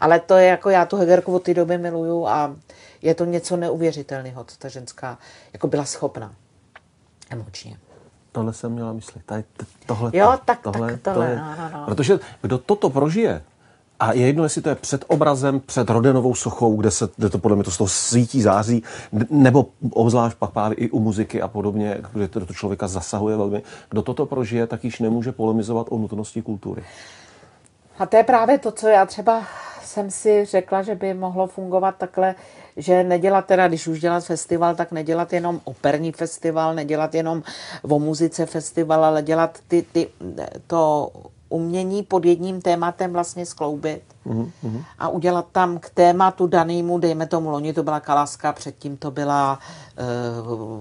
[0.00, 2.56] Ale to je jako, já tu Hegerku od té doby miluju a
[3.02, 5.18] je to něco neuvěřitelného, co ta ženská
[5.52, 6.34] jako byla schopna
[7.30, 7.78] emočně.
[8.36, 9.24] Tohle jsem měla myslet.
[9.26, 9.44] Tady,
[9.86, 11.86] tohle, jo, tak, tohle, tak tohle, to je, no, no, no.
[11.86, 13.42] Protože kdo toto prožije,
[14.00, 17.38] a je jedno, jestli to je před obrazem, před Rodenovou sochou, kde, se, kde to
[17.38, 18.82] podle mě to z toho svítí, září,
[19.30, 23.62] nebo obzvlášť pak právě i u muziky a podobně, kde to do člověka zasahuje velmi.
[23.90, 26.84] Kdo toto prožije, tak již nemůže polemizovat o nutnosti kultury.
[27.98, 29.42] A to je právě to, co já třeba
[29.86, 32.34] jsem si řekla, že by mohlo fungovat takhle,
[32.76, 37.42] že nedělat teda, když už dělat festival, tak nedělat jenom operní festival, nedělat jenom
[37.82, 40.08] o muzice festival, ale dělat ty, ty,
[40.66, 41.10] to
[41.48, 44.84] umění pod jedním tématem vlastně skloubit mm-hmm.
[44.98, 49.58] a udělat tam k tématu danému, dejme tomu, loni to byla Kalaska, předtím to byla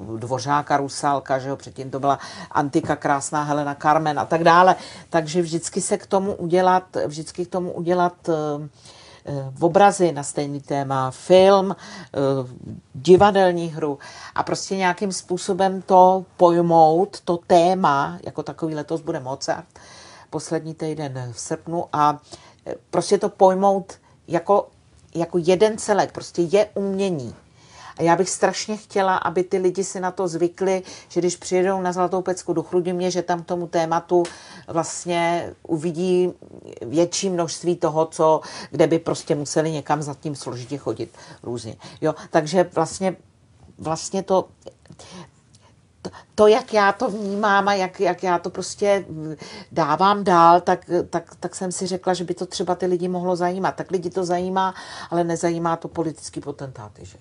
[0.09, 2.19] uh, Dvořáka Rusálka, že jo, předtím to byla
[2.51, 4.75] Antika Krásná Helena Carmen a tak dále.
[5.09, 8.35] Takže vždycky se k tomu udělat, vždycky k tomu udělat uh,
[9.51, 11.75] v obrazy na stejný téma, film,
[12.93, 13.99] divadelní hru
[14.35, 19.65] a prostě nějakým způsobem to pojmout, to téma, jako takový letos bude Mozart,
[20.35, 22.19] poslední týden v srpnu a
[22.67, 23.93] e, prostě to pojmout
[24.27, 24.67] jako,
[25.15, 27.35] jako jeden celek, prostě je umění.
[27.97, 31.81] A já bych strašně chtěla, aby ty lidi si na to zvykli, že když přijedou
[31.81, 34.23] na Zlatou pecku do Chrudimě, že tam tomu tématu
[34.67, 36.33] vlastně uvidí
[36.81, 38.41] větší množství toho, co,
[38.71, 41.09] kde by prostě museli někam za tím složitě chodit
[41.43, 41.75] různě.
[42.01, 43.15] Jo, takže vlastně,
[43.77, 44.47] vlastně to,
[46.35, 49.05] to, jak já to vnímám a jak, jak já to prostě
[49.71, 50.79] dávám dál, tak,
[51.09, 53.75] tak, tak jsem si řekla, že by to třeba ty lidi mohlo zajímat.
[53.75, 54.73] Tak lidi to zajímá,
[55.09, 57.05] ale nezajímá to politický potentáty.
[57.05, 57.17] Že?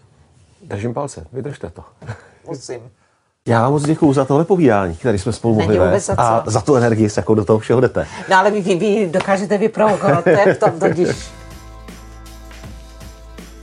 [0.62, 1.85] Držím palce, vydržte to.
[2.47, 2.81] Musím.
[3.48, 6.77] Já vám moc děkuji za tohle povídání, které jsme spolu mohli vést a za tu
[6.77, 8.06] energii, s jakou do toho všeho jdete.
[8.31, 11.31] No ale vy, vy, vy dokážete vyprovokovat, to je v tom totiž.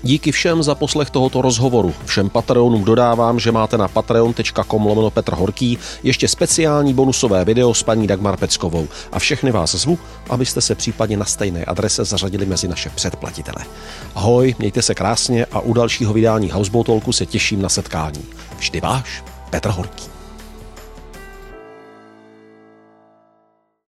[0.03, 1.93] Díky všem za poslech tohoto rozhovoru.
[2.05, 7.83] Všem Patreonům dodávám, že máte na patreon.com lomeno Petr Horký ještě speciální bonusové video s
[7.83, 8.87] paní Dagmar Peckovou.
[9.11, 9.99] A všechny vás zvu,
[10.29, 13.65] abyste se případně na stejné adrese zařadili mezi naše předplatitele.
[14.15, 18.25] Ahoj, mějte se krásně a u dalšího vydání Houseboat Talku se těším na setkání.
[18.57, 20.10] Vždy váš Petr Horký.